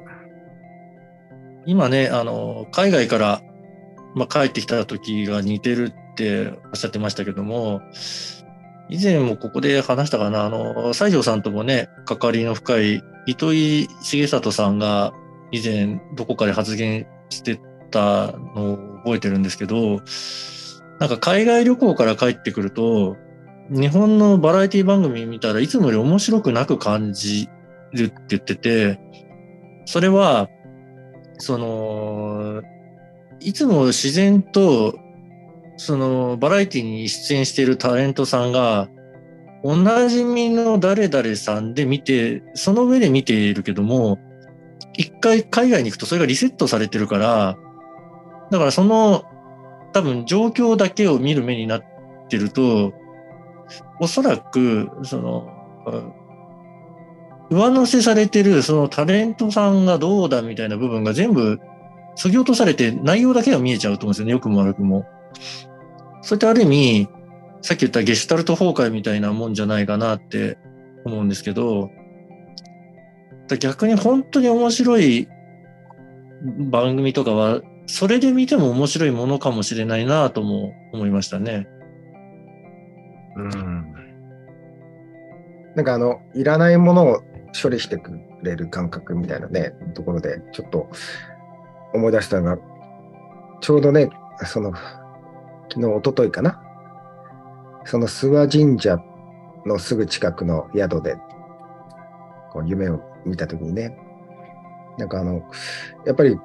[1.66, 3.42] 今ね、あの、海外から、
[4.16, 7.82] まあ、帰ってきた時が似てるっておっしゃってましたけども、
[8.90, 15.14] 以前もここで話したかな、あの、西条さんともね、関わりの深い糸井重里さんが
[15.52, 17.60] 以前どこかで発言して
[17.92, 20.02] たのを覚えてるんですけど、
[21.00, 23.18] なんか海外旅行から帰ってくると、
[23.70, 27.50] 日本のバラエティ番組見たらいつもより面白くなく感じ
[27.94, 29.00] るって言ってて、
[29.86, 30.48] それは、
[31.38, 32.62] その、
[33.40, 34.96] いつも自然と、
[35.78, 38.90] その、バラエティに出演しているタレントさんが、
[39.64, 44.20] おなじみの誰々さんで見て、その上で見ているけども、
[44.96, 47.58] 一回海外に行くとそれがリセットされてるから、
[48.54, 49.26] だからその、
[49.94, 51.84] 多分状況だけを見る目になっ
[52.30, 52.94] てると、
[54.00, 55.48] おそらく、その、
[57.50, 61.60] 上乗せされてるそのタレントさんがどうだみたいな部分が全部
[62.16, 64.32] 削ぎ落とされて内容だけが見えちゃうと思うんですよね。
[64.34, 65.06] 良くも悪くも。
[66.22, 67.08] そういったある意味、
[67.64, 70.60] さっき言ったゲシュタルト崩壊みたいなもんじゃないかなって
[71.06, 71.90] 思うんですけど、
[73.60, 75.28] 逆に本当に面白い
[76.70, 81.68] 番組とかは、それで見ても面白いものかもしれないなとも思いましたね。
[83.36, 83.94] うん。
[85.76, 87.24] なんかあの、いらないものを
[87.62, 88.12] 処理してく
[88.44, 90.90] れる感覚みたいなね、ところで、ちょっと
[91.94, 92.58] 思い出したのが、
[93.62, 94.10] ちょうどね、
[94.46, 94.74] その、
[95.72, 96.62] 昨日、一昨日かな？
[97.86, 98.98] その諏訪神社
[99.66, 101.16] のすぐ近くの宿で、
[102.52, 103.98] こう夢を見たときにね、
[104.98, 105.44] なんかあの、
[106.06, 106.38] やっぱり、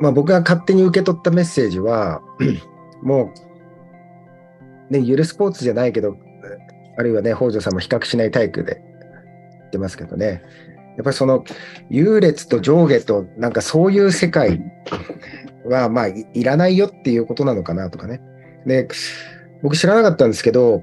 [0.00, 2.20] まあ僕が勝手に受け取ったメッセージは、
[3.02, 3.32] も
[4.90, 6.16] う、ね、ゆるスポーツじゃないけど、
[6.96, 8.82] あるいはね、北条さんも比較しない体育で
[9.60, 10.42] 言ってますけどね、
[10.96, 11.44] やっぱりその
[11.88, 14.60] 優劣と上下と、なんかそういう世界
[15.64, 18.20] は、まあい、いらないよっていうことなのかなとかね。
[18.66, 18.88] で、
[19.62, 20.82] 僕知らなかったんですけど、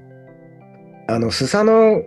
[1.07, 2.01] あの、スサノ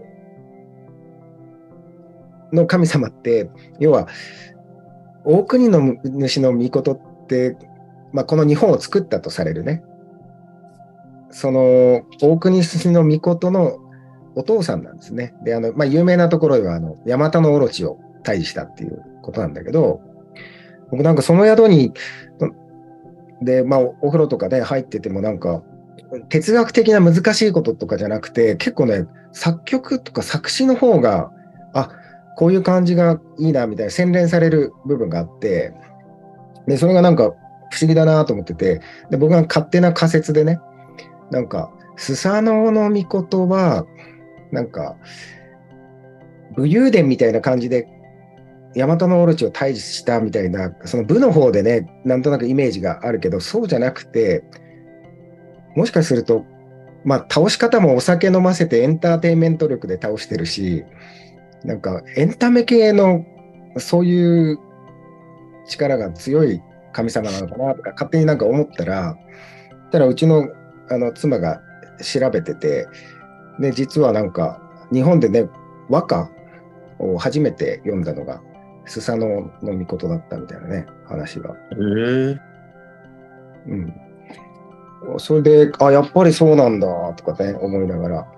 [2.53, 4.09] の神様って、要は、
[5.25, 7.57] 大国の主の御事って、
[8.13, 9.83] まあ、この日本を作ったとされるね、
[11.31, 13.79] その大国主の御事の
[14.35, 15.35] お父さんなんですね。
[15.45, 20.01] で、あの、まあ、有名なところでは、あの、ヤマタノオロチを退治したっていうことなんだけど、
[20.91, 21.93] 僕なんかその宿に、
[23.43, 25.63] で、まあ、お風呂とかね、入っててもなんか、
[26.29, 31.31] 哲学的な難しいこととかじゃなくて、結構ね、作曲とか作詞の方が、
[31.73, 31.91] あ、
[32.37, 35.75] こういう感じがいいな、みたいな洗練される部分があって、
[36.67, 37.25] で、それがなんか
[37.71, 40.61] 不思議だなと思ってて、で、僕が勝手な仮説でね、
[41.31, 43.87] なんか、スサノオノミコトは、
[44.51, 44.97] なんか、
[46.57, 47.89] 武勇伝みたいな感じで、
[48.75, 54.45] ヤマタノオロチを退治したみたいな、その部の方でね、なんとなくイメージがあるけど、そうじゃなくて、
[55.77, 56.45] もしかすると、
[57.05, 60.85] まあ、倒し方もお酒飲ませてエンターテインメント力で倒してるし、
[61.65, 63.25] なんかエンタメ系の
[63.79, 64.59] そういう
[65.67, 66.61] 力が強い
[66.93, 69.17] 神様なのかなとか勝手になんか思ったら、
[69.91, 70.49] たらうちの
[70.91, 71.61] あの妻が
[72.03, 72.87] 調べてて、
[73.61, 74.61] で、実はなんか
[74.93, 75.49] 日本でね、
[75.89, 76.31] 和歌
[76.99, 78.43] を初めて読んだのが、
[78.85, 81.51] スサノの御事だったみたいなね、話が。
[81.51, 81.55] へ
[82.33, 82.39] え
[83.67, 83.95] うん。
[85.19, 88.33] それで、あ、やっぱりそうなんだとかね、思いながら。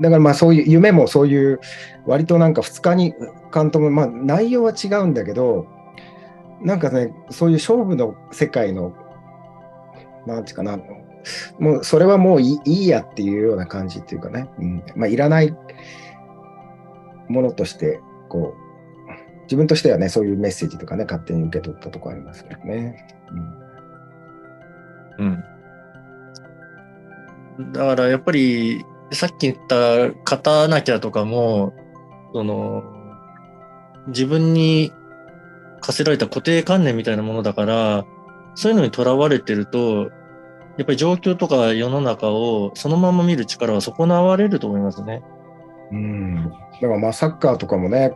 [0.00, 1.60] だからまあそういう夢もそういう
[2.06, 3.14] 割となんか2日に
[3.50, 5.66] 間ともまあ内容は違うんだけど
[6.60, 8.94] なんかねそういう勝負の世界の
[10.26, 10.78] なんていうかな
[11.58, 15.54] もうそれはもういいいいやっていうような感じっていうかね、うんまあ、いらない
[17.28, 23.06] ものとしてこう自分としてはねそういうメッセージとかね勝手に受け取ったとこありますけどね。
[23.30, 23.62] うん
[25.18, 25.44] うん。
[27.72, 31.74] だからやっぱり、さっき言った勝たなきゃとかも、
[32.32, 32.82] その、
[34.08, 34.92] 自分に
[35.80, 38.04] 課せられた固定観念みたいなものだから、
[38.54, 40.10] そういうのにとらわれてると、
[40.78, 45.22] やっぱり状況とか世の中をそのまま見る力は損なわれると思いますね。
[45.90, 46.48] うん。
[46.48, 46.50] だ
[46.80, 48.12] からまあサッカーとかもね、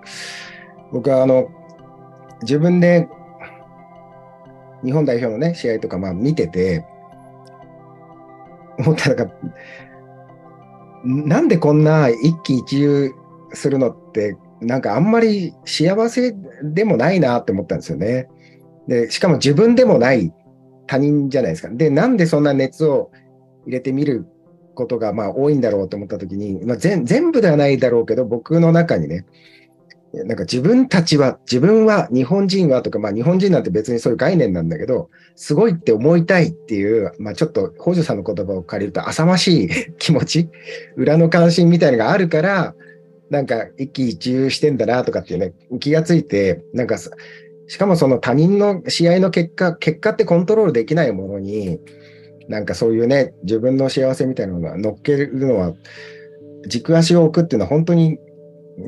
[0.92, 1.49] 僕はあの、
[2.42, 3.09] 自分で
[4.84, 6.86] 日本代表のね、試合とかまあ見てて、
[8.78, 9.26] 思ったのが、
[11.07, 13.14] なんでこんな一喜一憂
[13.52, 18.28] するのって、なんかあんまり幸せでもないなって思ったんですよね。
[18.88, 20.32] で、しかも自分でもない
[20.86, 21.68] 他人じゃないですか。
[21.68, 23.11] で、なんでそんな熱を
[23.66, 24.26] 入れてみる
[24.74, 29.26] ことがまあ多いんだろうと思った時に、まあ、全部ではないだろうけど、僕の中にね、
[30.24, 40.48] なんか自分たちは、自分は、日本人はとか、まあ日本人なんて別にそういう概念なんだけど、すごいって思いたいっていう、まあちょっと北条さんの言葉を借りると浅ましい気持ち、
[40.96, 42.74] 裏の関心みたいのがあるから、
[43.30, 46.98] なんか一喜一憂してんだなとかっていうね、気がついて、なんか
[47.68, 51.80] しかもその他人の試合の結果、結果ってコントロールできないものに、
[52.48, 55.74] なんかそういうね、自分の幸せみたいなものが乗っけるのは、
[56.68, 58.18] 軸足を置くっていうのは本当に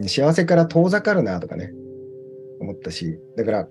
[0.06, 1.72] 幸せから遠ざかるなとかね、
[2.60, 3.68] 思ったし、だから、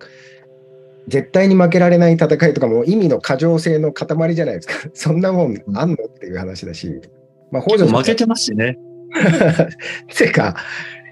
[1.08, 4.74] 絶対に負けられない戦いとかも意味の過剰性の塊じゃないですか。
[4.94, 7.02] そんなもんあんのっていう話だし、
[7.52, 8.78] まあ、北条負けてますしね。
[10.18, 10.56] てか、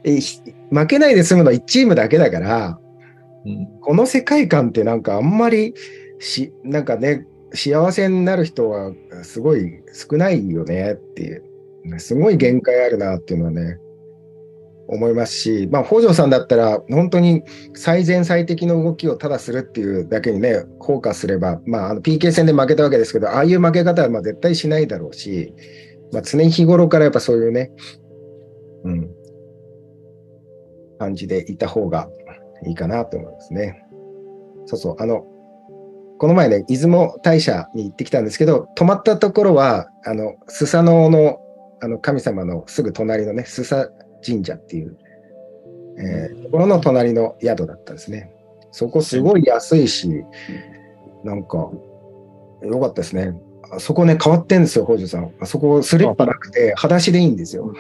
[0.04, 2.80] 負けないで済むの1チームだけだから、
[3.46, 5.76] うんこの世界観ってなんかあんまり
[6.20, 8.92] し、なんかね、幸せになる人は
[9.22, 11.44] すごい少ないよねっていう、
[12.00, 13.78] すごい限界あるなっていうのはね、
[14.88, 25.54] 思いますし、まあ、北条さんだったら、本当に最善最適の動きをただするっていうだけにね、フォーカスすれば、まあ、あの PK 戦で負けたわけですけど、ああいう負け方はま絶対しないだろうし、
[26.12, 27.72] まあ、常日頃からやっぱそういうね、
[28.84, 29.10] うん、
[31.00, 32.08] 感じでいた方が
[32.66, 33.84] いいかなと思いますね。
[34.66, 35.26] そうそう、あの、
[36.18, 41.40] この前ね、出雲大社に行ってきたんですけど、泊まったところは、あの、スサノオの
[41.82, 43.90] あの神様のすぐ隣のね、スサ
[44.26, 44.98] 神社っていう、
[45.98, 48.32] えーところの隣の宿だったんですね。
[48.72, 50.26] そこすごい安いし、
[51.24, 51.72] なんか、
[52.62, 53.34] 良かったですね。
[53.72, 55.32] あそこね、変わってんですよ、北条さん。
[55.40, 57.74] あそこスリッパなくて、裸足でいいんですよ。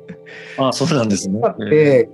[0.58, 1.40] あそうなんですね。
[1.70, 2.08] で、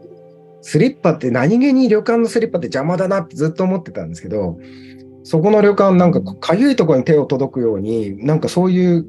[0.62, 4.58] スリッパって何気に旅館のスリッパって邪魔だなってずっと思ってたんですけど、
[5.22, 9.06] そこの旅館なんかかゆいところに手を届くように、なんかそういう、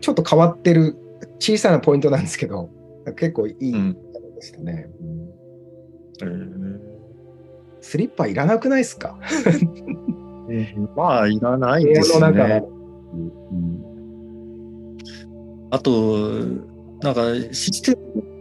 [0.00, 0.96] ちょっと変わってる
[1.38, 2.70] 小さなポイントなんですけど、
[3.16, 3.96] 結構いいうん。
[4.34, 4.88] でしたね。
[5.00, 5.28] うん
[6.22, 6.78] えー。
[7.80, 9.18] スリッパいらなくないですか？
[10.96, 12.62] まあ、いらないですね。
[15.70, 16.40] あと、
[17.02, 17.98] なんか、システ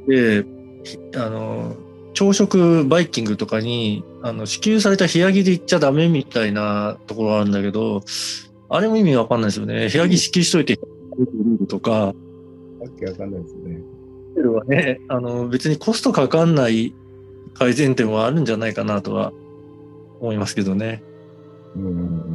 [0.07, 0.45] ムで、
[0.83, 1.75] ひあの、
[2.13, 8.01] 朝食バイキングとかに、あの、支給された部屋着で行っちゃダメみたいなところがあるんだけど、
[8.69, 9.89] あれも意味わかんないですよね。
[9.91, 10.79] 部屋着支給しといて、
[11.67, 12.13] とか、
[12.85, 13.81] わけわかんないですね。
[14.35, 16.93] ルールはね、あの、別にコストかかんない
[17.53, 19.31] 改善点はあるんじゃないかなとは
[20.19, 21.03] 思いますけどね。
[21.75, 22.33] うん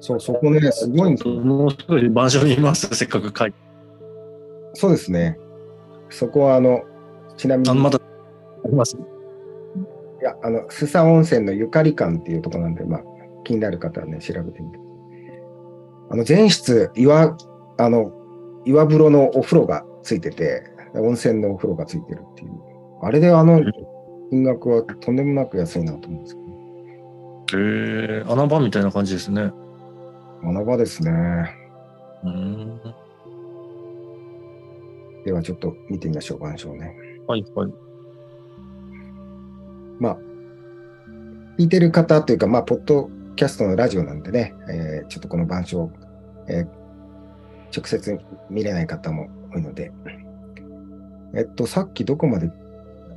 [0.00, 3.58] そう、そこね、すごいんですよもうすぐ板書見ます、せっかく書いて。
[4.74, 5.38] そうですね。
[6.10, 6.82] そこは、あの、
[7.38, 7.98] ちなみに、あまだ
[8.64, 8.96] あります。
[8.96, 13.02] いや、あの、須佐温泉のゆかり館っていうところなんで、まあ、
[13.44, 14.78] 気になる方はね、調べてみて。
[16.10, 17.36] あの、全室、岩、
[17.78, 18.12] あの、
[18.64, 22.50] 岩風呂のお風呂がついてて、温泉のお風呂がついてるっていう。
[23.02, 23.60] あれであの
[24.30, 26.36] 金額はとんでもなく安いなと思うんです
[27.50, 29.52] けど、へえ穴場みたいな感じですね。
[30.42, 31.10] 穴場ですね。
[32.24, 32.80] うん。
[35.24, 36.96] ではちょっと見てみましょう、板書ね。
[37.26, 37.72] はいはい。
[39.98, 40.18] まあ、
[41.58, 45.90] 聞いてる方というか、まあ、ポッドキャストのラジオなんでね、えーちょっとこの板書、
[46.48, 46.83] えー
[47.74, 48.18] 直接
[48.50, 49.92] 見れない方も多いので、
[51.34, 52.50] えっと、さっきどこまで、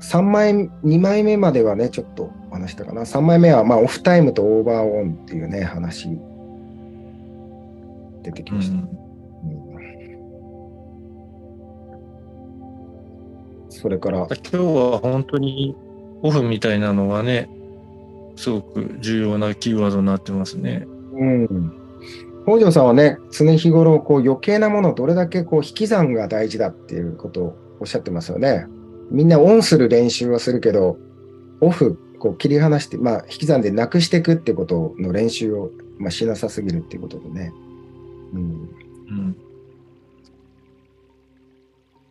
[0.01, 0.53] 3枚、
[0.83, 3.01] 2枚目まではね、ちょっと話したかな。
[3.01, 6.09] 3枚目は、まあ、オフタイムとオーバーオンっていうね、話、
[8.23, 8.75] 出てきました。
[8.75, 9.07] うん
[13.69, 15.75] それから、今日は本当に
[16.23, 17.47] オフみたいなのがね、
[18.35, 20.87] すごく重要なキーワードになってますね。
[21.13, 21.76] うん。
[22.47, 28.67] 北条さんはね、常日頃、こう余計なものをどれだけこう引き算が大事だっていうことをおっしゃってますよね。
[29.11, 30.97] みんなオンする練習はするけど、
[31.59, 37.51] オフこう切り離して、まあ、引き算でなくしていくってことの練習を、まあ、しなさすぎるっていうことでね。
[38.31, 38.41] うん。
[38.41, 39.37] うん。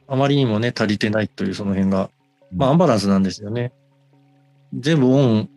[0.07, 2.11] あまりにもね、足りてないというその辺が、
[2.55, 3.72] まあ、アンバランスなんですよね。
[4.74, 5.55] 全部オンうん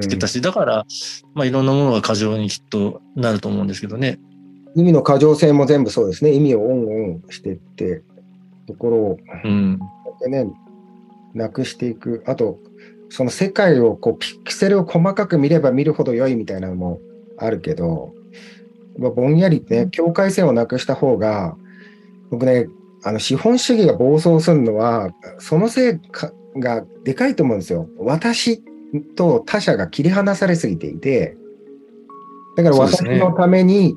[0.00, 0.86] つけたし、だから、
[1.34, 4.18] まあ、いろんなものが過剰にきっとなると思うんですけどね。
[4.76, 6.32] 意味の過剰性も全部そうですね。
[6.32, 8.02] 意味をオンオンしていって、
[8.66, 9.78] ところをうん。
[10.20, 10.50] でね、
[11.34, 12.22] なくしていく。
[12.26, 12.58] あと、
[13.10, 17.00] その世界をこうピクセルを細かく見れば見るほど良いみたいなのも
[17.38, 18.14] あるけど、
[18.98, 21.56] まあ、ぼんやりね、境界線をなくした方が、
[22.30, 22.66] 僕ね、
[23.04, 27.88] あの資本主義が暴走するのは、そのせいかがでかいと思うんですよ。
[27.98, 28.62] 私
[29.02, 31.36] と他者が切り離されすぎていて、
[32.56, 33.96] だから私のために、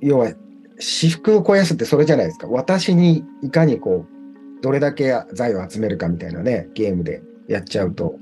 [0.00, 0.32] 要は
[0.78, 2.48] 私服を肥やすってそれじゃないですか。
[2.48, 8.16] 私にいかにこう、どれだけ財を集めるかみたいなね、ゲームでやっちゃうと、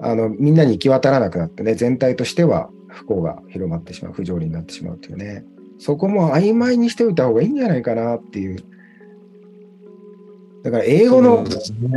[0.00, 5.44] あの、みんなに行き渡らなくなってね、全体としては不幸が広まってしまう、不条理になってしまうっていうね。
[5.78, 8.56] そこも曖昧にしておいた方がいいんじゃないかなっていう。
[10.62, 11.44] だから英語の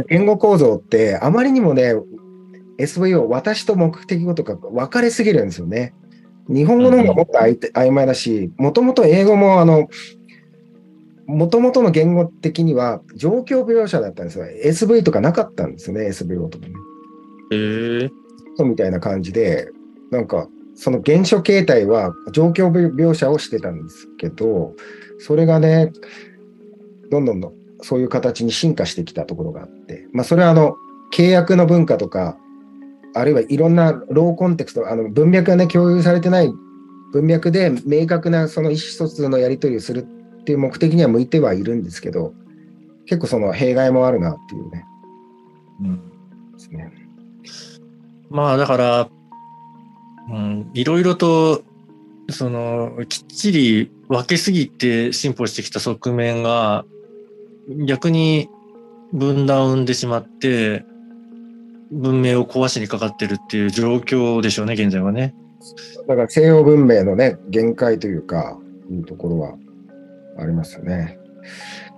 [0.08, 1.94] 言語構造ってあまりにもね、
[2.78, 5.94] SVO、私と目的語とか分かれすぎるんですよね。
[6.48, 9.88] 日本語の方がもっとあいて曖昧だし、もともと英語もあの、
[11.28, 14.46] もともとの言語的には状況描写だったんですよ。
[14.46, 16.74] SV とかなかったんですよね、SVO とかね。
[17.52, 18.12] へえ
[18.58, 19.70] そうみたいな感じで、
[20.12, 24.74] なんか、その原初形態は状況描写をしてたんですけど、
[25.20, 25.92] それがね、
[27.10, 30.76] どんどんどんそういう形に進化してきたところがあって、まあ、それはあの、
[31.14, 32.38] 契約の文化とか、
[33.16, 36.52] あるいはいろんなローコンテクスト、あの文脈がね、共有されてない
[37.14, 40.06] 文脈で明確なその意思疎通のやり取りをする
[40.42, 42.34] っていう目的には向いてはいるんですけど、
[43.06, 44.86] 結構その弊害もあるなっていうね、
[45.82, 45.96] うん。
[46.54, 46.92] ですね。
[48.30, 49.10] まあ、だから、
[50.30, 51.64] うん、いろいろと、
[52.30, 56.84] その、きっちり分けすぎて進歩してきた側面が、
[57.86, 58.50] 逆に
[59.14, 60.84] 分断を生んでしまって、
[61.92, 65.36] 文明を壊しにかかってるっていう状況でしょうね、現在はね。
[66.08, 68.58] だから西洋文明のね、限界というか、
[68.90, 69.56] いうところは
[70.38, 71.18] ありますよね。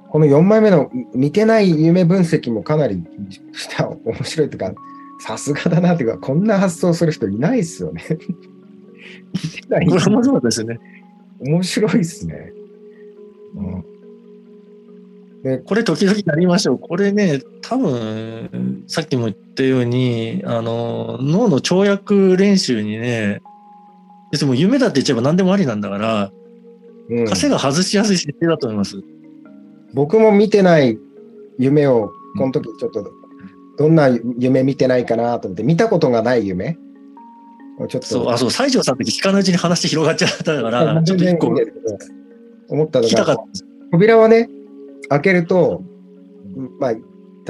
[0.09, 3.03] この4枚目の見てない夢分析もかなり
[3.51, 4.73] した面白いというか、
[5.19, 8.03] さすがだなというか、こんな発想する人いない ですよね。
[8.09, 10.79] 見てないこれもそうですね。
[11.39, 12.53] 面白いですね。
[13.55, 13.96] うん
[15.65, 16.79] これ時々やりましょう。
[16.79, 23.41] これね、多分、さっきも言ったように、あの、脳の跳躍練習にね、
[24.31, 26.31] 別にもう夢だって言っちゃえば何でもありなんだから、
[27.09, 29.01] うん稼が外しやすい設定だと思います。
[29.93, 30.99] 僕も見てない
[31.57, 33.09] 夢を、この時ちょっと、
[33.77, 36.77] どんな夢見てないかなと思って、見たことがない夢？
[37.79, 38.07] をちょっと。
[38.07, 41.55] そう、あ、そう、西条さんって聞かないうちに話広がっちゃったから、 ちょっと一個
[42.69, 43.37] 思ったのが
[43.91, 44.49] 扉をね、
[45.09, 45.83] 開けると、
[46.79, 46.99] まあ、例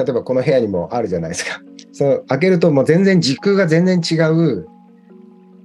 [0.10, 1.62] えばこの部屋にもあるじゃないですか。
[1.92, 4.68] その開けるともう全然時空が全然違う、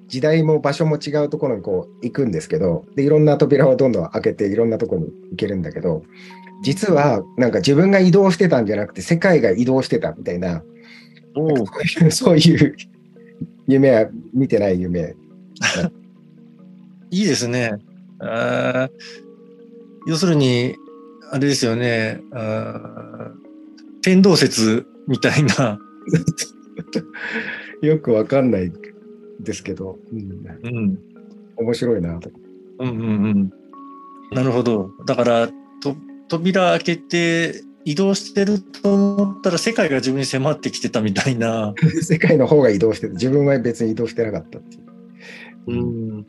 [0.08, 6.02] 時代も場所も違うところにこう行くんですけど、で、いろんな扉をどんどん開けていろんなところに行けるんだけど、
[6.62, 10.62] 実はなんか自分が移動してたんじゃなくて世界が移動してたみたいな、
[11.34, 11.40] た。
[11.40, 12.76] おうそういう
[13.66, 15.14] 夢は見てない夢。
[17.10, 17.72] いいですね。
[20.06, 20.76] 要するに、
[21.32, 25.78] あれですよね、あー天動説みたいな、
[27.80, 28.70] よくわかんない
[29.40, 30.18] ですけど、うん、
[30.62, 30.98] うん、
[31.56, 32.30] 面白いなと。
[32.80, 33.52] うんうんうん。
[34.32, 34.90] なるほど。
[35.06, 35.48] だから、
[35.82, 35.96] と
[36.28, 41.72] 扉開けて移動してると思ったら世界が自分に迫ってきてたみたいな。
[42.02, 44.84] 世界の方が移動してて、自分は別に移動してなかったっていう。
[45.68, 45.74] う
[46.18, 46.26] ん。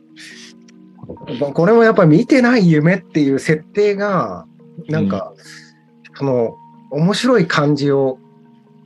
[1.52, 4.46] これもやっぱ見てない夢っていう設定が、
[4.88, 5.32] なんか、
[6.16, 6.56] その、
[6.90, 8.18] 面白い感じを、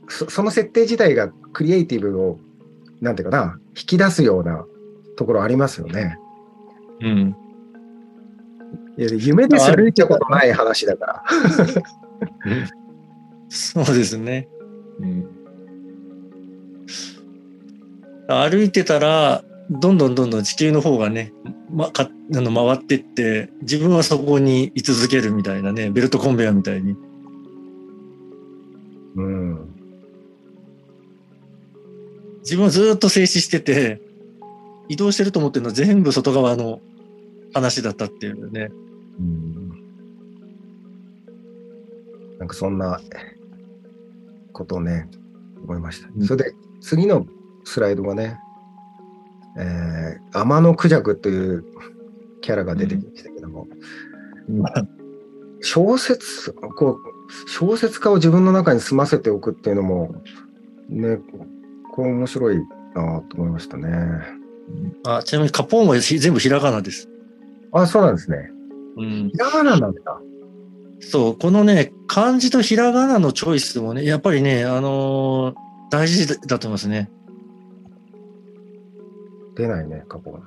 [0.07, 2.39] そその設定自体がクリエイティブを、
[3.01, 4.65] なんていうかな、引き出すような
[5.15, 6.17] ところありますよね。
[7.01, 7.35] うん。
[8.97, 11.23] いや夢ですら見たことない話だから。
[13.49, 14.49] そうですね。
[14.99, 15.25] うん。
[18.27, 21.31] 歩いてたら、どんどんどんどん地球の方がね、
[21.71, 26.95] ま、かあの回ってって、自分はそこに居続けるみたいなね、ベルトコンベヤーみたいに。
[29.15, 29.75] うん。
[32.39, 34.01] 自分はずっと静止してて、
[34.87, 36.81] 移動してると思ってるのは全部外側の
[37.53, 38.69] 話だったっていうね。
[39.19, 39.59] うん
[42.39, 43.01] なんかそんな
[44.53, 45.09] ことをね、
[45.63, 46.09] 思いました。
[46.15, 47.27] うんそれで、次の
[47.65, 48.39] スライドがね、
[49.59, 51.65] えー、天野クジャクという
[52.41, 53.67] キャラが出てきましたけども、
[55.61, 60.15] 小説、こう、小説家を自分の中に住ませておくっていうのも、
[60.87, 61.17] ね、
[61.93, 62.57] これ面白い
[62.95, 63.89] なと思いましたね。
[65.05, 67.09] あちなみにカポーンは全部ひらがなです。
[67.71, 68.49] あ、そうなんですね。
[68.97, 70.21] うん、ひらがななんだ。
[71.01, 75.55] そう、このね、漢字とひらがなのチョイスもね、やっぱりね、あのー、
[75.91, 77.09] 大事だと思いますね。
[79.59, 80.41] 出ないね、カポーン。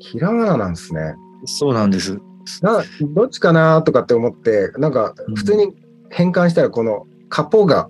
[0.00, 1.14] ひらがななんですね。
[1.46, 2.18] そうなんです。
[2.60, 2.84] な
[3.14, 5.72] どっちかなとかって思って、なんか普通に
[6.10, 7.88] 変換したら、このカポが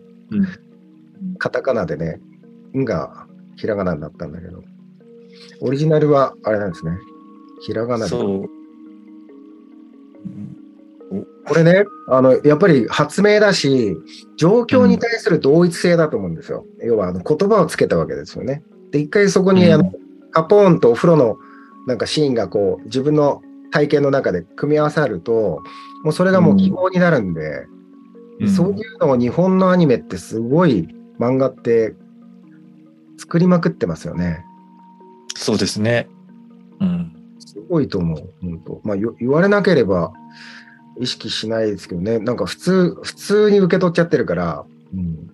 [1.39, 2.21] カタカナでね、
[2.73, 3.27] んが
[3.57, 4.63] ひらがなになったんだけど、
[5.61, 6.93] オリジナルはあれなんですね。
[7.63, 8.11] ひらがなで。
[8.11, 8.56] そう。
[11.47, 13.97] これね、あの、やっぱり発明だし、
[14.37, 16.65] 状況に対する同一性だと思うんですよ。
[16.81, 18.65] うん、要は、あの、言葉をつけたわけですよね。
[18.91, 19.93] で、一回そこに、あの、
[20.33, 21.39] カポーンとお風呂の
[21.87, 25.63] なんかシーンがこう、自分の体験の中で組み合わさると、
[26.03, 27.67] もうそれがもう記号になるんで、
[28.41, 30.89] うん、そういうのを日本のアニメってすごい
[31.19, 31.95] 漫画って
[33.19, 34.45] 作りまくってますよね。
[35.37, 36.09] そうですね。
[36.81, 37.13] うん。
[37.39, 38.35] すごいと思う。
[38.43, 40.13] 本当まあ言われなければ
[41.01, 42.19] 意識しないですけどね。
[42.19, 44.65] なんか普通、普通に受け取っちゃってるから。
[44.95, 45.31] うん、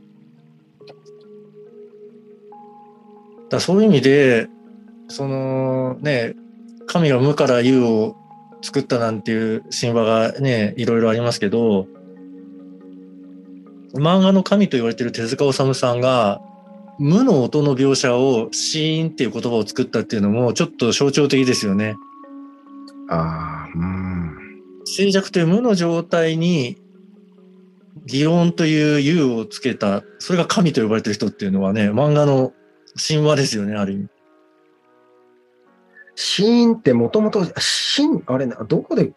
[3.48, 4.48] だそういう意味で、
[5.08, 6.34] そのね、
[6.86, 8.16] 神が無から有を
[8.62, 11.86] 作ったなんていう神話がね、いろいろありますけど、
[13.94, 16.40] 漫画の神と言われてる手塚治虫さんが、
[16.98, 21.96] 無の音の描写をシーンっていう言葉を作ったっていうのもちょっと象徴的ですよね。
[23.08, 24.32] ああ、うん。
[24.85, 26.80] 静寂という無の状態に
[28.07, 32.53] 擬音という有をつけた、それが神と呼ばれてる人っていうのはね、漫画の
[32.97, 34.09] 神話ですよね、ある意味。
[36.14, 39.12] シーンってもともと、シン、あれ、どこで、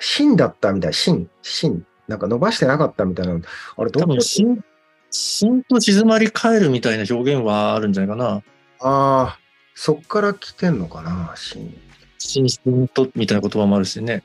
[0.00, 1.86] シンだったみたい、シン、シン。
[2.08, 3.34] なんか伸ばしてなかったみたいな。
[3.76, 4.20] あれ、どこで？
[4.20, 4.64] シン、
[5.10, 8.30] シンと静まり返るみたいな表現はあるんじゃないかな。
[8.30, 8.42] あ
[8.80, 9.38] あ、
[9.74, 11.74] そっから来てんのかな、シン。
[12.18, 14.22] シンシンとみたいな言葉もあるしね。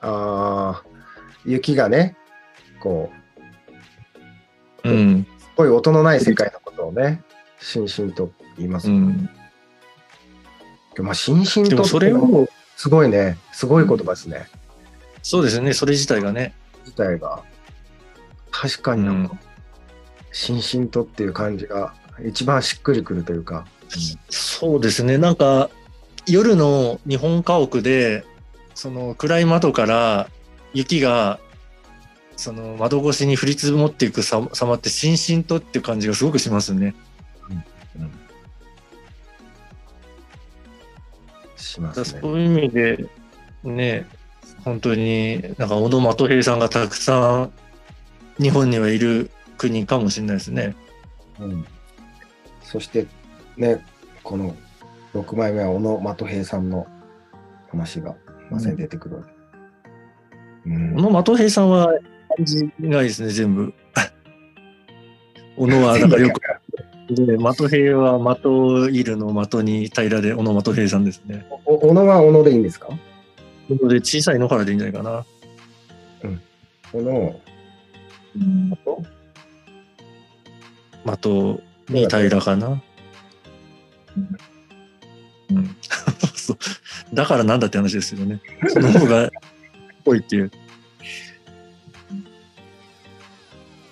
[0.00, 0.84] ああ、
[1.44, 2.16] 雪がね、
[2.80, 3.10] こ
[4.84, 5.26] う、うん。
[5.38, 7.22] すごい音のない世界のことをね、
[7.60, 8.94] しんしんと言いますね。
[8.94, 9.30] うん
[10.98, 14.48] まあ、心身とそれをすごいね、すごい言葉ですね。
[15.22, 16.54] そうですね、それ自体がね。
[16.84, 17.42] 自体が。
[18.50, 19.36] 確かになんか、
[20.32, 21.94] 心身とっていう感じが
[22.26, 23.66] 一番しっくりくるというか。
[23.82, 25.70] うん、そうですね、なんか
[26.26, 28.24] 夜の日本家屋で、
[28.74, 30.28] その暗い窓から
[30.72, 31.38] 雪が
[32.36, 36.94] その窓越しに降り積もっていく様ってしんしんとっていう感じがすごくしますね。
[41.56, 42.20] しますね。
[42.20, 43.06] そういう意味で、
[43.62, 44.06] ね、
[44.64, 47.52] 本当になんか小野的平さんがたくさん
[48.42, 50.74] 日本にはいる国かもしれないですね。
[51.38, 51.66] うん、
[52.62, 53.06] そして
[53.56, 53.84] ね、
[54.22, 54.56] この
[55.14, 56.86] 6枚目は小野的平さんの
[57.70, 58.14] 話が
[58.50, 59.24] まさに出てくる。
[60.66, 61.86] うん、小野的平さんは
[62.36, 63.72] 感じがいいですね、全部。
[65.56, 66.40] 小野はなんかよく
[67.08, 71.46] で、的平は的いるの的に平らで、小野的平さんですね。
[71.66, 72.88] お小野は小野でいいんですか？
[73.68, 75.24] 小野で小さいのからでいいんじゃないかな。
[76.24, 76.40] うん。
[76.92, 77.40] 小野。
[81.16, 81.26] 的
[81.88, 82.68] に平らかな。
[84.16, 84.38] うん。
[85.56, 85.76] うん、
[87.12, 88.40] だからなんだって話ですよね。
[88.68, 89.30] その方が
[90.04, 90.50] 多いっていう。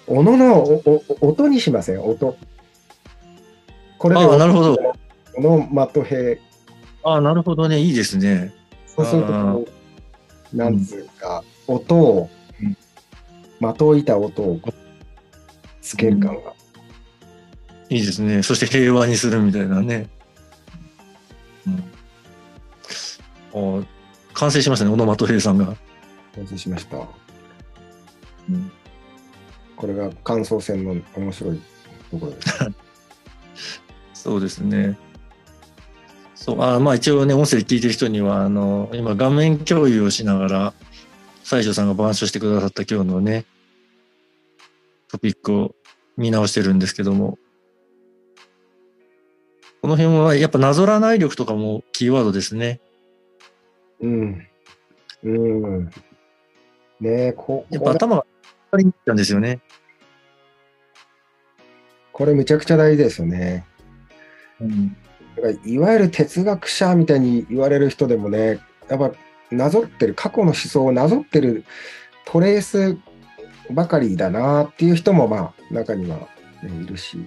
[0.07, 2.37] 小野のおお音にしません音。
[3.99, 4.77] これで、あなるほど。
[4.77, 4.95] こ
[5.37, 6.41] の的兵。
[7.03, 7.79] ああ、なるほどね。
[7.81, 8.55] いいですね。
[8.87, 9.69] そうすると、
[10.53, 12.31] なんつうか、うん、音を、
[13.61, 14.61] 的をいた音を
[15.83, 16.55] つける感が、
[17.91, 17.97] うん。
[17.97, 18.43] いいですね。
[18.43, 20.09] そして平和にするみたいなね。
[23.53, 25.77] 完成しましたね、小野的平さんが。
[26.35, 26.97] 完成しました。
[26.97, 28.71] うん、
[29.77, 31.61] これが感想戦の面白い
[32.11, 32.59] ところです。
[34.23, 34.99] そうですね。
[36.35, 40.75] そうあまあ一応ね、音声聞いてる人には、あの、今画面共有をしながら、
[41.43, 43.45] 西条さんが板書してくださった今日のね、
[45.11, 45.75] トピックを
[46.17, 47.39] 見直してるんですけども、
[49.81, 52.81] この辺はやっぱなぞらない力とかもキーワードですね。
[54.01, 54.47] うん。
[55.25, 55.85] うん。
[57.01, 58.25] ねえ、こやっぱ頭が
[58.79, 59.61] にったんですよね。
[62.13, 63.65] これむちゃくちゃ大事ですよね。
[64.61, 64.97] うん
[65.37, 69.13] だからいわゆる哲学者みたいに言われる人でもね、やっぱ
[69.53, 71.65] なぞってる、過去の思想をなぞってる
[72.25, 72.99] トレース
[73.71, 76.19] ばかりだなっていう人もまあ中には、
[76.63, 77.19] ね、いるし、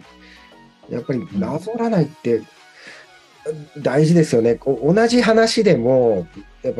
[0.89, 2.41] やっぱりなぞらないって
[3.77, 4.55] 大事ですよね。
[4.55, 6.27] こう同じ話でも、
[6.63, 6.73] やっ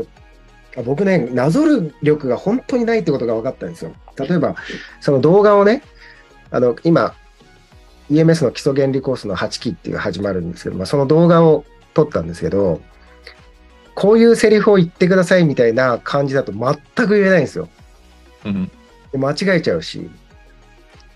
[0.76, 3.94] ぱ僕ね、なぞる力が本当にないってことが分かったんですよ。
[4.18, 4.56] 例えば、
[5.00, 5.84] その動画をね、
[6.50, 7.14] あの今、
[8.10, 12.82] EMS の基礎原理コースの8期っていう始まるんですけど、まあ、その動画を撮ったんですけど、
[13.96, 17.70] こういうセリフを言ってくださいみたいな感じだと全く言えないんですよ。
[18.46, 18.72] うん
[19.12, 20.10] で間違えちゃうし。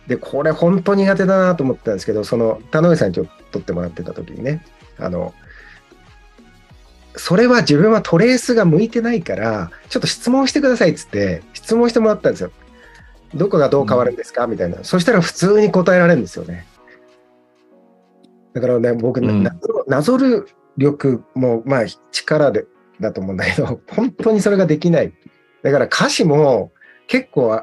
[0.08, 4.64] で、これ本当苦手だなと思ったんですけど、その田上さんにちょっと撮ってもらってた時にね、
[5.00, 5.34] あの、
[7.16, 12.52] それは自分はトレースが向いてないから、ちょっと質問してくださいっつって、質問してもらったんですよ。
[13.34, 14.48] どこがどう変わるんですか？
[14.48, 14.84] みたいな。
[14.84, 16.66] そしたら普通に答えられるんですよね。
[18.54, 22.66] だからね、僕、なぞる力も、まあ、力で
[23.02, 25.14] だと思うんだけど、本当にそれができない。
[25.64, 26.72] だから歌詞も
[27.08, 27.62] 結構、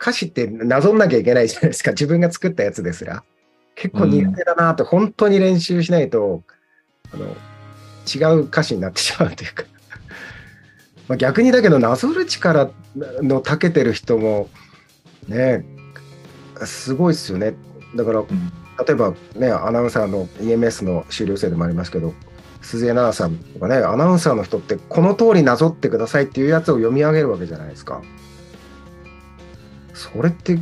[0.00, 1.90] 歌詞ってなぞんなきゃいけないじゃないですか。
[1.90, 3.22] 自分が作ったやつですら。
[3.80, 6.42] 結構苦手だなって、本当に練習しないと、
[7.12, 7.24] あの、
[8.06, 9.64] 違う歌詞になってしまうというか。
[11.08, 14.50] まあ逆にだけど、なぞる力の長けてる人も、
[15.28, 15.64] ね、
[16.64, 17.54] すごいですよね。
[17.96, 18.26] だから、うん
[18.86, 22.14] 例えばね、アナウンサーの EMS の修了生でもありますけど、
[22.62, 28.00] 鈴江奈々さんとかね、アナウンサーの人ってこの通りなぞってくださいっていうやつを読み上げるわけじゃないですか。
[29.92, 30.58] それって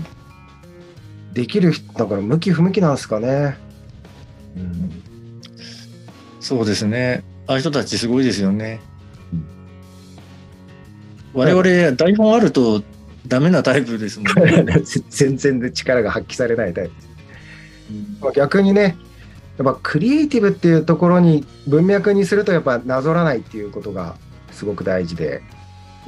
[1.38, 3.56] できる人だから向き不向きなんですかね。
[4.56, 5.40] うん、
[6.40, 7.22] そうですね。
[7.46, 8.80] ああいう人たちすごいですよね
[9.32, 9.36] う
[11.38, 11.40] ん。
[11.40, 12.82] 我々、台本あると
[13.28, 14.82] ダメなタイプですもんね。
[15.10, 16.92] 全然力が発揮されないタイプ。
[18.20, 18.96] まあ逆にね、
[19.58, 24.16] やっぱクリエイティブっていうところに文脈にするとやっぱなぞらないっていうことが
[24.50, 25.40] すごく大事で、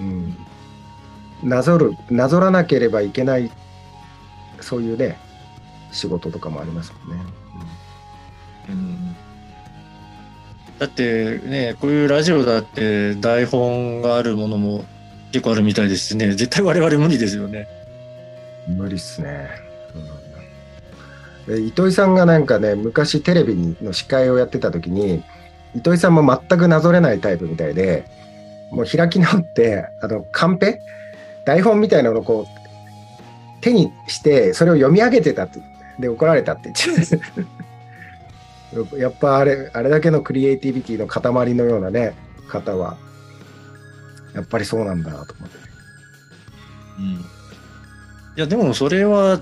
[0.01, 0.03] う
[1.47, 3.49] ん、なぞる、なぞらなければいけない、
[4.71, 5.19] そういうね、
[5.91, 7.25] 仕事とかもありますもんね。
[8.69, 9.17] うん
[10.79, 14.85] だってね、こういうラジオだって台本があるものも
[15.33, 17.67] 結構あるみたいですしね、絶対我々無理ですよね。
[18.69, 19.51] うん無理っすね。
[21.49, 25.25] うんで糸井さんがなんかね、昔テレビの司会をやってた時に、
[25.75, 28.05] 糸井さんも全くなぞれないタイプみたいで、
[28.71, 30.81] もう開き直って、あの、カンペ？
[31.45, 32.60] 台本みたいなのをこう、
[33.61, 35.61] 手にして、それを読み上げてたって、
[35.99, 37.21] で、怒られたって言って。
[38.99, 42.15] やっぱあれ、あれだけのクリエイティビティの塊のようなね、
[42.49, 42.97] 方は、
[44.35, 45.59] やっぱりそうなんだなと思って。
[46.99, 47.19] うん、い
[48.37, 49.41] や、でもそれは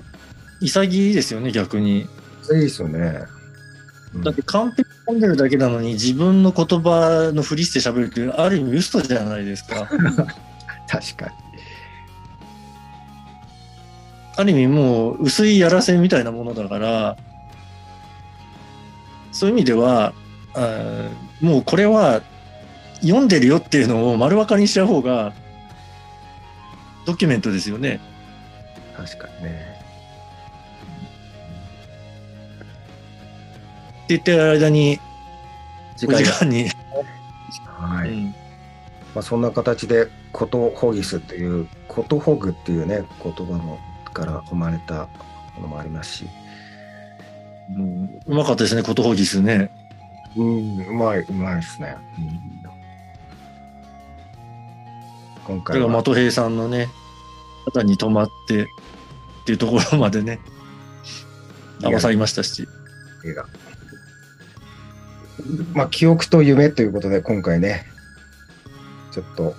[0.61, 2.07] 潔いですよね、逆に。
[2.41, 3.23] それいいですよね。
[4.13, 9.87] うんだってカンペ読んでるだけなのに自分の言葉のふりして喋るってある意味嘘じゃないですか。
[10.89, 11.48] 確かに。
[14.39, 17.17] ある意味もう薄いやらせみたいなものだから、
[19.33, 20.13] そういう意味では、
[20.53, 21.11] あー
[21.41, 22.21] もうこれは
[23.01, 25.33] 読んでるよっていうのを丸分かりにしちゃう方が
[27.05, 27.99] ドキュメントですよね。
[28.95, 29.81] 確かにね。
[34.03, 35.01] って言ってる間に
[35.97, 36.69] 時間に。
[37.65, 38.09] はい。
[38.09, 38.35] うん
[39.13, 43.79] まあ、そんな形で、コトホギスっていう、コトホグっていうね、言葉も
[44.19, 45.07] から生まれた
[45.55, 46.25] ものもありますし、
[47.75, 49.71] うんうまかったですね、ことほぎすね。
[50.35, 51.95] うん、うまい、うまいですね。
[52.17, 52.25] うん、
[55.55, 56.89] 今これが回は、的平さんのね、
[57.65, 58.65] 肩に止まってっ
[59.45, 60.39] ていうところまでね、
[61.83, 62.67] 合わさりましたし。
[63.25, 63.45] 映画。
[65.73, 67.85] まあ、記憶と夢ということで、今回ね、
[69.11, 69.55] ちょっと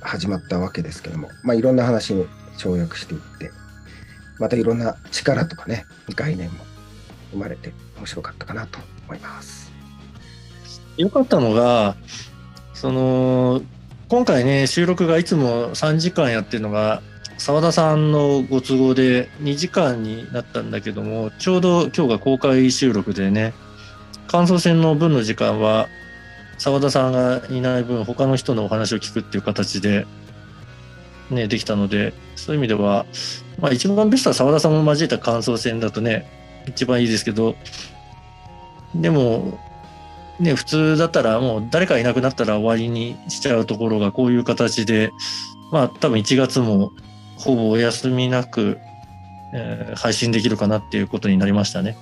[0.00, 2.26] 始まったわけですけども、まあ、いろんな話に
[2.58, 3.50] 跳躍していって、
[4.38, 6.64] またいろんな力とかね、概念も
[7.30, 9.72] 生まれて面白かったかなと思います。
[10.96, 11.96] よかったのが、
[12.74, 13.62] その、
[14.08, 17.02] 今回ね、収録がいつも3時間やってるのが、
[17.38, 23.54] 澤田さんのご都合で2時間になったんだけども、ちょうど今日が公開収録でね、
[24.28, 25.88] 感想戦の分の時間は、
[26.58, 30.06] 澤田さんがいない分、他の人のお話を聞くっていう形で、
[31.30, 33.06] ね、できたので、そういう意味では、
[33.60, 36.26] まあ一番ベストは澤田さんも交えた感想戦だとね、
[36.66, 37.56] 一番いいですけど、
[38.94, 39.58] でも、
[40.38, 45.12] ね、普通だったらもう誰かいなくなったら終わりにしちゃうところがこういう形で、
[45.70, 46.92] まあ多分1月も
[47.36, 48.78] ほぼお休みなく
[49.52, 51.96] えー配信できるかなっていうことになりましたね。